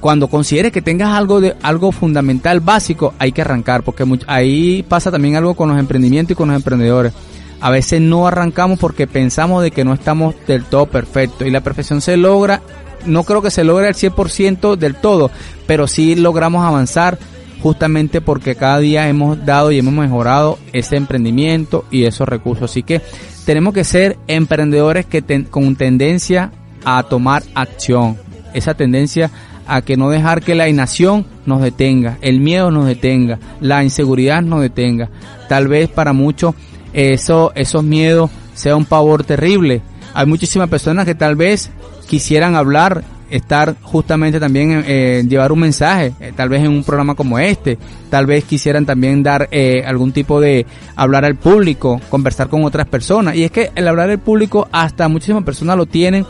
cuando 0.05 0.27
consideres 0.27 0.71
que 0.71 0.83
tengas 0.83 1.17
algo 1.17 1.41
de 1.41 1.55
algo 1.63 1.91
fundamental 1.91 2.59
básico, 2.59 3.15
hay 3.17 3.31
que 3.31 3.41
arrancar, 3.41 3.81
porque 3.81 4.05
ahí 4.27 4.85
pasa 4.87 5.09
también 5.09 5.35
algo 5.35 5.55
con 5.55 5.67
los 5.67 5.79
emprendimientos 5.79 6.33
y 6.33 6.35
con 6.35 6.49
los 6.49 6.57
emprendedores. 6.57 7.11
A 7.59 7.71
veces 7.71 8.01
no 8.01 8.27
arrancamos 8.27 8.77
porque 8.77 9.07
pensamos 9.07 9.63
de 9.63 9.71
que 9.71 9.83
no 9.83 9.95
estamos 9.95 10.35
del 10.45 10.63
todo 10.63 10.85
perfectos 10.85 11.47
y 11.47 11.49
la 11.49 11.61
perfección 11.61 12.01
se 12.01 12.17
logra, 12.17 12.61
no 13.07 13.23
creo 13.23 13.41
que 13.41 13.49
se 13.49 13.63
logre 13.63 13.87
al 13.87 13.95
100% 13.95 14.75
del 14.75 14.93
todo, 14.93 15.31
pero 15.65 15.87
sí 15.87 16.13
logramos 16.13 16.63
avanzar 16.63 17.17
justamente 17.63 18.21
porque 18.21 18.53
cada 18.53 18.77
día 18.77 19.09
hemos 19.09 19.43
dado 19.43 19.71
y 19.71 19.79
hemos 19.79 19.95
mejorado 19.95 20.59
ese 20.71 20.97
emprendimiento 20.97 21.83
y 21.89 22.03
esos 22.03 22.29
recursos. 22.29 22.69
Así 22.69 22.83
que 22.83 23.01
tenemos 23.43 23.73
que 23.73 23.83
ser 23.83 24.17
emprendedores 24.27 25.07
que 25.07 25.23
con 25.45 25.75
tendencia 25.75 26.51
a 26.85 27.01
tomar 27.01 27.41
acción, 27.55 28.17
esa 28.53 28.75
tendencia 28.75 29.31
a 29.67 29.82
que 29.82 29.97
no 29.97 30.10
dejar 30.10 30.41
que 30.41 30.56
la 30.56 30.69
inacción 30.69 31.25
nos 31.45 31.62
detenga, 31.62 32.17
el 32.21 32.39
miedo 32.39 32.71
nos 32.71 32.86
detenga, 32.86 33.39
la 33.62 33.84
inseguridad 33.84 34.41
nos 34.41 34.62
detenga. 34.62 35.10
Tal 35.49 35.67
vez 35.67 35.89
para 35.89 36.13
muchos 36.13 36.56
eso, 36.93 37.51
esos 37.56 37.84
miedos 37.84 38.32
sea 38.54 38.75
un 38.75 38.86
pavor 38.86 39.23
terrible. 39.23 39.82
Hay 40.13 40.25
muchísimas 40.25 40.69
personas 40.69 41.06
que 41.06 41.15
tal 41.15 41.36
vez 41.36 41.69
quisieran 42.08 42.56
hablar, 42.56 43.04
estar 43.30 43.75
justamente 43.82 44.39
también 44.39 44.84
eh, 44.88 45.23
llevar 45.28 45.51
un 45.51 45.60
mensaje, 45.60 46.13
eh, 46.19 46.32
tal 46.36 46.47
vez 46.47 46.63
en 46.63 46.71
un 46.71 46.84
programa 46.84 47.15
como 47.15 47.38
este, 47.38 47.78
tal 48.10 48.25
vez 48.25 48.45
quisieran 48.45 48.86
también 48.86 49.23
dar 49.23 49.49
eh, 49.51 49.84
algún 49.86 50.13
tipo 50.13 50.39
de 50.39 50.65
hablar 50.95 51.25
al 51.25 51.36
público, 51.36 51.99
conversar 52.10 52.47
con 52.47 52.63
otras 52.63 52.88
personas. 52.88 53.36
Y 53.36 53.43
es 53.43 53.51
que 53.51 53.71
el 53.75 53.88
hablar 53.88 54.10
al 54.10 54.19
público 54.19 54.69
hasta 54.71 55.08
muchísimas 55.08 55.43
personas 55.43 55.75
lo 55.75 55.86
tienen 55.86 56.25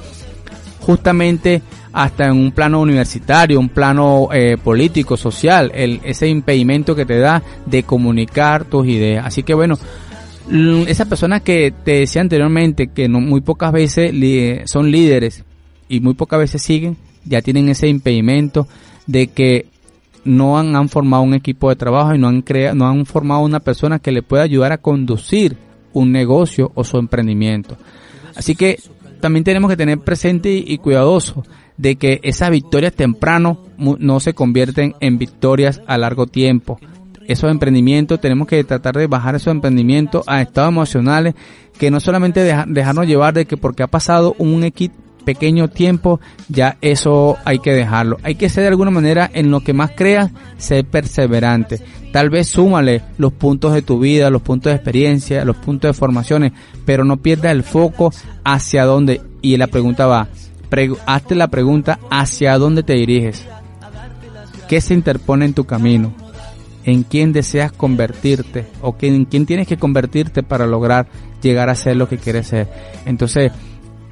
justamente 0.80 1.62
hasta 1.96 2.26
en 2.26 2.34
un 2.34 2.52
plano 2.52 2.82
universitario, 2.82 3.58
un 3.58 3.70
plano 3.70 4.28
eh, 4.34 4.58
político, 4.62 5.16
social, 5.16 5.72
el, 5.74 6.02
ese 6.04 6.28
impedimento 6.28 6.94
que 6.94 7.06
te 7.06 7.18
da 7.18 7.42
de 7.66 7.84
comunicar 7.84 8.66
tus 8.66 8.86
ideas. 8.86 9.26
Así 9.26 9.44
que 9.44 9.54
bueno, 9.54 9.78
esas 10.88 11.08
personas 11.08 11.42
que 11.42 11.74
te 11.86 12.00
decía 12.02 12.22
anteriormente 12.22 12.88
que 12.88 13.08
no, 13.08 13.22
muy 13.22 13.40
pocas 13.40 13.72
veces 13.72 14.12
son 14.70 14.92
líderes 14.92 15.46
y 15.88 16.02
muy 16.02 16.16
pocas 16.16 16.38
veces 16.38 16.62
siguen, 16.62 16.98
ya 17.24 17.42
tienen 17.42 17.70
ese 17.70 17.88
impedimento 17.88 18.68
de 19.08 19.28
que 19.28 19.68
no 20.26 20.58
han, 20.58 20.90
formado 20.90 21.24
un 21.24 21.34
equipo 21.34 21.70
de 21.70 21.78
trabajo 21.78 22.14
y 22.14 22.18
no 22.18 22.28
han, 22.28 22.42
creado, 22.42 22.76
no 22.76 22.90
han 22.90 23.06
formado 23.06 23.40
una 23.40 23.62
persona 23.62 24.00
que 24.00 24.12
le 24.12 24.22
pueda 24.22 24.44
ayudar 24.44 24.74
a 24.74 24.80
conducir 24.80 25.56
un 25.94 26.12
negocio 26.12 26.74
o 26.76 26.84
su 26.84 26.98
emprendimiento. 26.98 27.78
Así 28.36 28.54
que 28.54 28.82
también 29.22 29.46
tenemos 29.46 29.72
que 29.72 29.78
tener 29.78 30.00
presente 30.00 30.52
y 30.52 30.78
cuidadoso 30.78 31.46
de 31.78 31.96
que 31.96 32.20
esas 32.24 32.52
victorias 32.52 32.94
temprano 32.94 33.60
no 33.78 34.20
se 34.20 34.34
convierten 34.34 34.96
en 35.00 35.18
victorias 35.18 35.82
a 35.88 35.98
largo 35.98 36.28
tiempo. 36.28 36.80
Esos 37.28 37.50
emprendimientos, 37.50 38.22
tenemos 38.22 38.48
que 38.48 38.64
tratar 38.64 38.96
de 38.96 39.08
bajar 39.08 39.36
esos 39.36 39.52
emprendimientos 39.52 40.24
a 40.28 40.42
estados 40.42 40.70
emocionales 40.70 41.34
que 41.78 41.92
no 41.92 42.00
solamente 42.00 42.44
dejarnos 42.68 43.08
llevar 43.08 43.34
de 43.34 43.46
que 43.46 43.58
porque 43.58 43.84
ha 43.84 43.88
pasado 43.88 44.36
un 44.38 44.64
equipo 44.64 44.96
pequeño 45.26 45.68
tiempo, 45.68 46.22
ya 46.48 46.78
eso 46.82 47.36
hay 47.44 47.60
que 47.60 47.74
dejarlo. 47.74 48.18
Hay 48.24 48.36
que 48.36 48.48
ser 48.48 48.62
de 48.62 48.70
alguna 48.70 48.92
manera 48.92 49.30
en 49.34 49.52
lo 49.52 49.60
que 49.60 49.74
más 49.74 49.92
creas, 49.92 50.32
ser 50.58 50.86
perseverante. 50.86 51.82
Tal 52.14 52.30
vez 52.30 52.48
súmale 52.48 53.02
los 53.18 53.34
puntos 53.34 53.74
de 53.74 53.82
tu 53.82 54.00
vida, 54.00 54.30
los 54.30 54.42
puntos 54.42 54.72
de 54.72 54.76
experiencia, 54.76 55.44
los 55.44 55.58
puntos 55.58 55.90
de 55.90 55.94
formaciones, 55.94 56.54
pero 56.86 57.04
no 57.04 57.18
pierdas 57.18 57.52
el 57.52 57.64
foco 57.64 58.14
hacia 58.46 58.86
dónde. 58.86 59.22
Y 59.42 59.58
la 59.58 59.68
pregunta 59.68 60.06
va, 60.06 60.30
hazte 61.06 61.36
la 61.36 61.48
pregunta 61.48 62.00
hacia 62.10 62.58
dónde 62.58 62.84
te 62.84 62.94
diriges. 62.94 63.46
¿Qué 64.68 64.82
se 64.82 64.94
interpone 64.94 65.46
en 65.46 65.54
tu 65.54 65.66
camino? 65.66 66.14
¿En 66.84 67.04
quién 67.04 67.34
deseas 67.34 67.72
convertirte? 67.72 68.68
¿O 68.82 68.96
en 69.02 69.26
quién 69.26 69.46
tienes 69.46 69.68
que 69.68 69.78
convertirte 69.78 70.44
para 70.44 70.66
lograr 70.66 71.08
llegar 71.42 71.70
a 71.70 71.76
ser 71.76 71.98
lo 71.98 72.10
que 72.10 72.18
quieres 72.18 72.48
ser? 72.48 72.68
Entonces, 73.06 73.52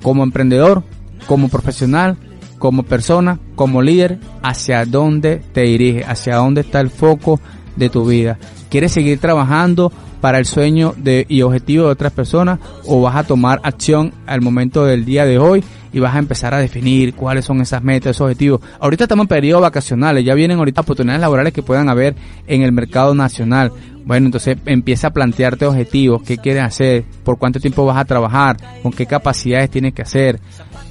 como 0.02 0.24
emprendedor, 0.24 0.84
como 1.28 1.50
profesional, 1.50 2.18
como 2.60 2.84
persona, 2.84 3.40
como 3.56 3.82
líder, 3.82 4.20
hacia 4.42 4.86
dónde 4.86 5.42
te 5.54 5.62
diriges, 5.62 6.08
hacia 6.08 6.38
dónde 6.38 6.62
está 6.62 6.80
el 6.80 6.90
foco 6.90 7.40
de 7.76 7.90
tu 7.90 8.06
vida. 8.06 8.38
¿Quieres 8.70 8.92
seguir 8.92 9.20
trabajando 9.20 9.92
para 10.22 10.40
el 10.40 10.46
sueño 10.46 10.94
de, 10.96 11.26
y 11.28 11.42
objetivo 11.42 11.86
de 11.86 11.92
otras 11.92 12.14
personas 12.14 12.60
o 12.86 13.02
vas 13.02 13.16
a 13.18 13.24
tomar 13.24 13.60
acción 13.64 14.14
al 14.26 14.40
momento 14.42 14.86
del 14.86 15.04
día 15.04 15.26
de 15.26 15.38
hoy 15.38 15.64
y 15.94 16.00
vas 16.00 16.16
a 16.16 16.20
empezar 16.20 16.54
a 16.54 16.60
definir 16.60 17.14
cuáles 17.14 17.46
son 17.46 17.62
esas 17.62 17.84
metas, 17.84 18.12
esos 18.12 18.26
objetivos? 18.26 18.62
Ahorita 18.80 19.06
estamos 19.06 19.24
en 19.24 19.28
periodo 19.30 19.62
vacacionales, 19.62 20.26
ya 20.26 20.34
vienen 20.34 20.58
ahorita 20.58 20.82
oportunidades 20.82 21.22
laborales 21.22 21.54
que 21.54 21.64
puedan 21.64 21.88
haber 21.88 22.16
en 22.48 22.64
el 22.64 22.72
mercado 22.72 23.16
nacional. 23.16 23.72
Bueno, 24.06 24.26
entonces 24.26 24.58
empieza 24.66 25.08
a 25.08 25.14
plantearte 25.14 25.66
objetivos, 25.66 26.24
qué 26.24 26.38
quieres 26.38 26.64
hacer, 26.64 27.06
por 27.24 27.38
cuánto 27.38 27.60
tiempo 27.60 27.86
vas 27.86 27.98
a 27.98 28.06
trabajar, 28.06 28.58
con 28.82 28.92
qué 28.92 29.06
capacidades 29.06 29.70
tienes 29.70 29.94
que 29.94 30.02
hacer 30.02 30.42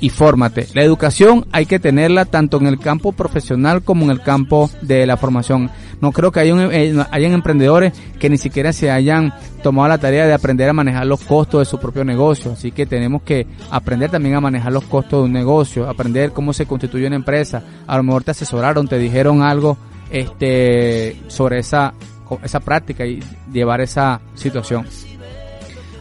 y 0.03 0.11
fórmate. 0.11 0.67
La 0.75 0.83
educación 0.83 1.47
hay 1.53 1.65
que 1.65 1.79
tenerla 1.79 2.25
tanto 2.25 2.59
en 2.59 2.67
el 2.67 2.81
campo 2.81 3.12
profesional 3.12 3.83
como 3.83 4.05
en 4.05 4.11
el 4.11 4.21
campo 4.21 4.69
de 4.83 5.07
la 5.07 5.17
formación. 5.17 5.71
No 6.01 6.11
creo 6.11 6.33
que 6.33 6.41
eh, 6.41 7.05
hayan, 7.12 7.33
emprendedores 7.33 7.93
que 8.19 8.29
ni 8.29 8.37
siquiera 8.37 8.73
se 8.73 8.91
hayan 8.91 9.33
tomado 9.62 9.88
la 9.88 9.99
tarea 9.99 10.27
de 10.27 10.35
aprender 10.35 10.69
a 10.69 10.73
manejar 10.73 11.07
los 11.07 11.21
costos 11.21 11.61
de 11.61 11.65
su 11.67 11.79
propio 11.79 12.05
negocio. 12.05 12.51
Así 12.51 12.73
que 12.73 12.85
tenemos 12.85 13.23
que 13.23 13.47
aprender 13.71 14.11
también 14.11 14.35
a 14.35 14.41
manejar 14.41 14.73
los 14.73 14.83
costos 14.83 15.21
de 15.21 15.27
un 15.27 15.33
negocio, 15.33 15.88
aprender 15.88 16.33
cómo 16.33 16.53
se 16.53 16.67
constituye 16.67 17.07
una 17.07 17.15
empresa. 17.15 17.62
A 17.87 17.97
lo 17.97 18.03
mejor 18.03 18.25
te 18.25 18.33
asesoraron, 18.33 18.88
te 18.88 18.99
dijeron 18.99 19.41
algo 19.41 19.79
este 20.11 21.17
sobre 21.29 21.61
esa 21.61 21.95
esa 22.43 22.59
práctica 22.59 23.07
y 23.07 23.23
llevar 23.53 23.81
esa 23.81 24.21
situación. 24.35 24.85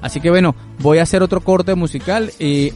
Así 0.01 0.19
que 0.19 0.31
bueno, 0.31 0.55
voy 0.79 0.97
a 0.97 1.03
hacer 1.03 1.21
otro 1.21 1.41
corte 1.41 1.75
musical 1.75 2.31
y 2.39 2.73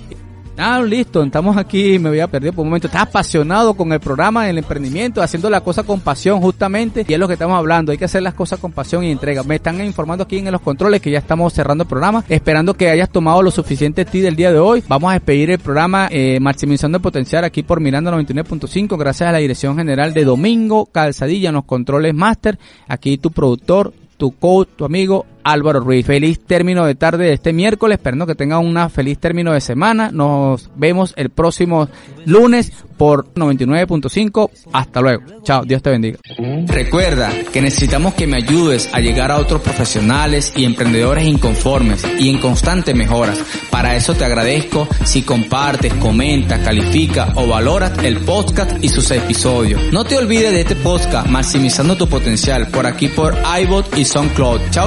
Ah, 0.58 0.82
listo, 0.82 1.22
estamos 1.22 1.58
aquí, 1.58 2.00
me 2.00 2.08
había 2.08 2.28
perdido 2.28 2.54
por 2.54 2.64
un 2.64 2.70
momento. 2.70 2.88
Estás 2.88 3.04
apasionado 3.04 3.74
con 3.74 3.92
el 3.92 4.00
programa 4.00 4.46
del 4.46 4.58
emprendimiento, 4.58 5.22
haciendo 5.22 5.50
la 5.50 5.60
cosa 5.60 5.84
con 5.84 6.00
pasión 6.00 6.40
justamente, 6.40 7.06
y 7.06 7.14
es 7.14 7.20
lo 7.20 7.28
que 7.28 7.34
estamos 7.34 7.58
hablando, 7.58 7.92
hay 7.92 7.98
que 7.98 8.06
hacer 8.06 8.24
las 8.24 8.34
cosas 8.34 8.60
con 8.60 8.72
pasión 8.72 9.04
y 9.04 9.12
entrega. 9.12 9.44
Me 9.44 9.56
están 9.56 9.84
informando 9.84 10.24
aquí 10.24 10.38
en 10.38 10.52
los 10.52 10.62
controles 10.62 11.02
que 11.02 11.12
ya 11.12 11.20
estamos 11.20 11.54
cerrando 11.54 11.84
el 11.84 11.90
programa, 11.90 12.24
esperando 12.30 12.74
que 12.74 12.90
hayas 12.90 13.10
tomado 13.10 13.42
lo 13.42 13.52
suficiente 13.52 14.06
ti 14.06 14.22
del 14.22 14.38
día 14.38 14.54
de 14.54 14.60
hoy. 14.60 14.82
Vamos 14.88 15.10
a 15.10 15.14
despedir 15.14 15.52
el 15.52 15.60
programa 15.60 16.08
eh, 16.10 16.40
Maximizando 16.40 16.98
el 16.98 17.02
Potencial 17.02 17.44
aquí 17.44 17.62
por 17.62 17.82
Miranda 17.82 18.12
99.5, 18.12 18.98
gracias 18.98 19.28
a 19.28 19.34
la 19.34 19.40
Dirección 19.40 19.76
General 19.76 20.14
de 20.14 20.24
Domingo 20.24 20.86
Calzadilla 20.86 21.50
en 21.50 21.56
los 21.56 21.66
controles 21.66 22.14
Master, 22.14 22.58
aquí 22.88 23.18
tu 23.18 23.32
productor, 23.32 23.94
tu 24.18 24.32
coach, 24.32 24.70
tu 24.78 24.86
amigo 24.86 25.26
Álvaro 25.46 25.80
Ruiz. 25.80 26.06
Feliz 26.06 26.40
término 26.40 26.86
de 26.86 26.96
tarde 26.96 27.26
de 27.26 27.34
este 27.34 27.54
miércoles, 27.54 27.98
esperando 28.00 28.26
que 28.26 28.36
tengan 28.36 28.66
una 28.66 28.90
feliz 28.90 29.20
término 29.20 29.54
de 29.54 29.62
semana. 29.62 30.10
Nos 30.12 30.72
vemos 30.76 31.14
el 31.16 31.30
próximo 31.30 31.88
lunes 32.26 32.72
por 32.98 33.32
99.5. 33.36 34.50
Hasta 34.74 35.02
luego. 35.02 35.24
Chao, 35.44 35.64
Dios 35.64 35.84
te 35.84 35.92
bendiga. 35.92 36.18
Recuerda 36.66 37.32
que 37.54 37.62
necesitamos 37.62 38.16
que 38.16 38.26
me 38.26 38.38
ayudes 38.38 38.90
a 38.92 39.00
llegar 39.00 39.32
a 39.32 39.38
otros 39.38 39.62
profesionales 39.62 40.52
y 40.56 40.66
emprendedores 40.66 41.26
inconformes 41.26 42.04
y 42.18 42.30
en 42.30 42.40
constante 42.40 42.96
mejoras. 42.96 43.40
Para 43.70 43.96
eso 43.96 44.16
te 44.16 44.26
agradezco 44.26 44.88
si 45.04 45.22
compartes, 45.22 45.94
comentas, 45.96 46.60
califica 46.60 47.34
o 47.36 47.48
valoras 47.48 47.92
el 48.04 48.22
podcast 48.22 48.84
y 48.84 48.90
sus 48.90 49.12
episodios. 49.12 49.94
No 49.94 50.06
te 50.06 50.18
olvides 50.18 50.52
de 50.52 50.62
este 50.62 50.76
podcast 50.76 51.28
Maximizando 51.28 51.96
tu 51.96 52.08
potencial 52.08 52.68
por 52.68 52.88
aquí 52.88 53.10
por 53.10 53.36
iBot 53.62 53.96
y 53.98 54.06
SoundCloud. 54.06 54.62
Chao. 54.72 54.86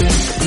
Thank 0.00 0.34
you. 0.34 0.39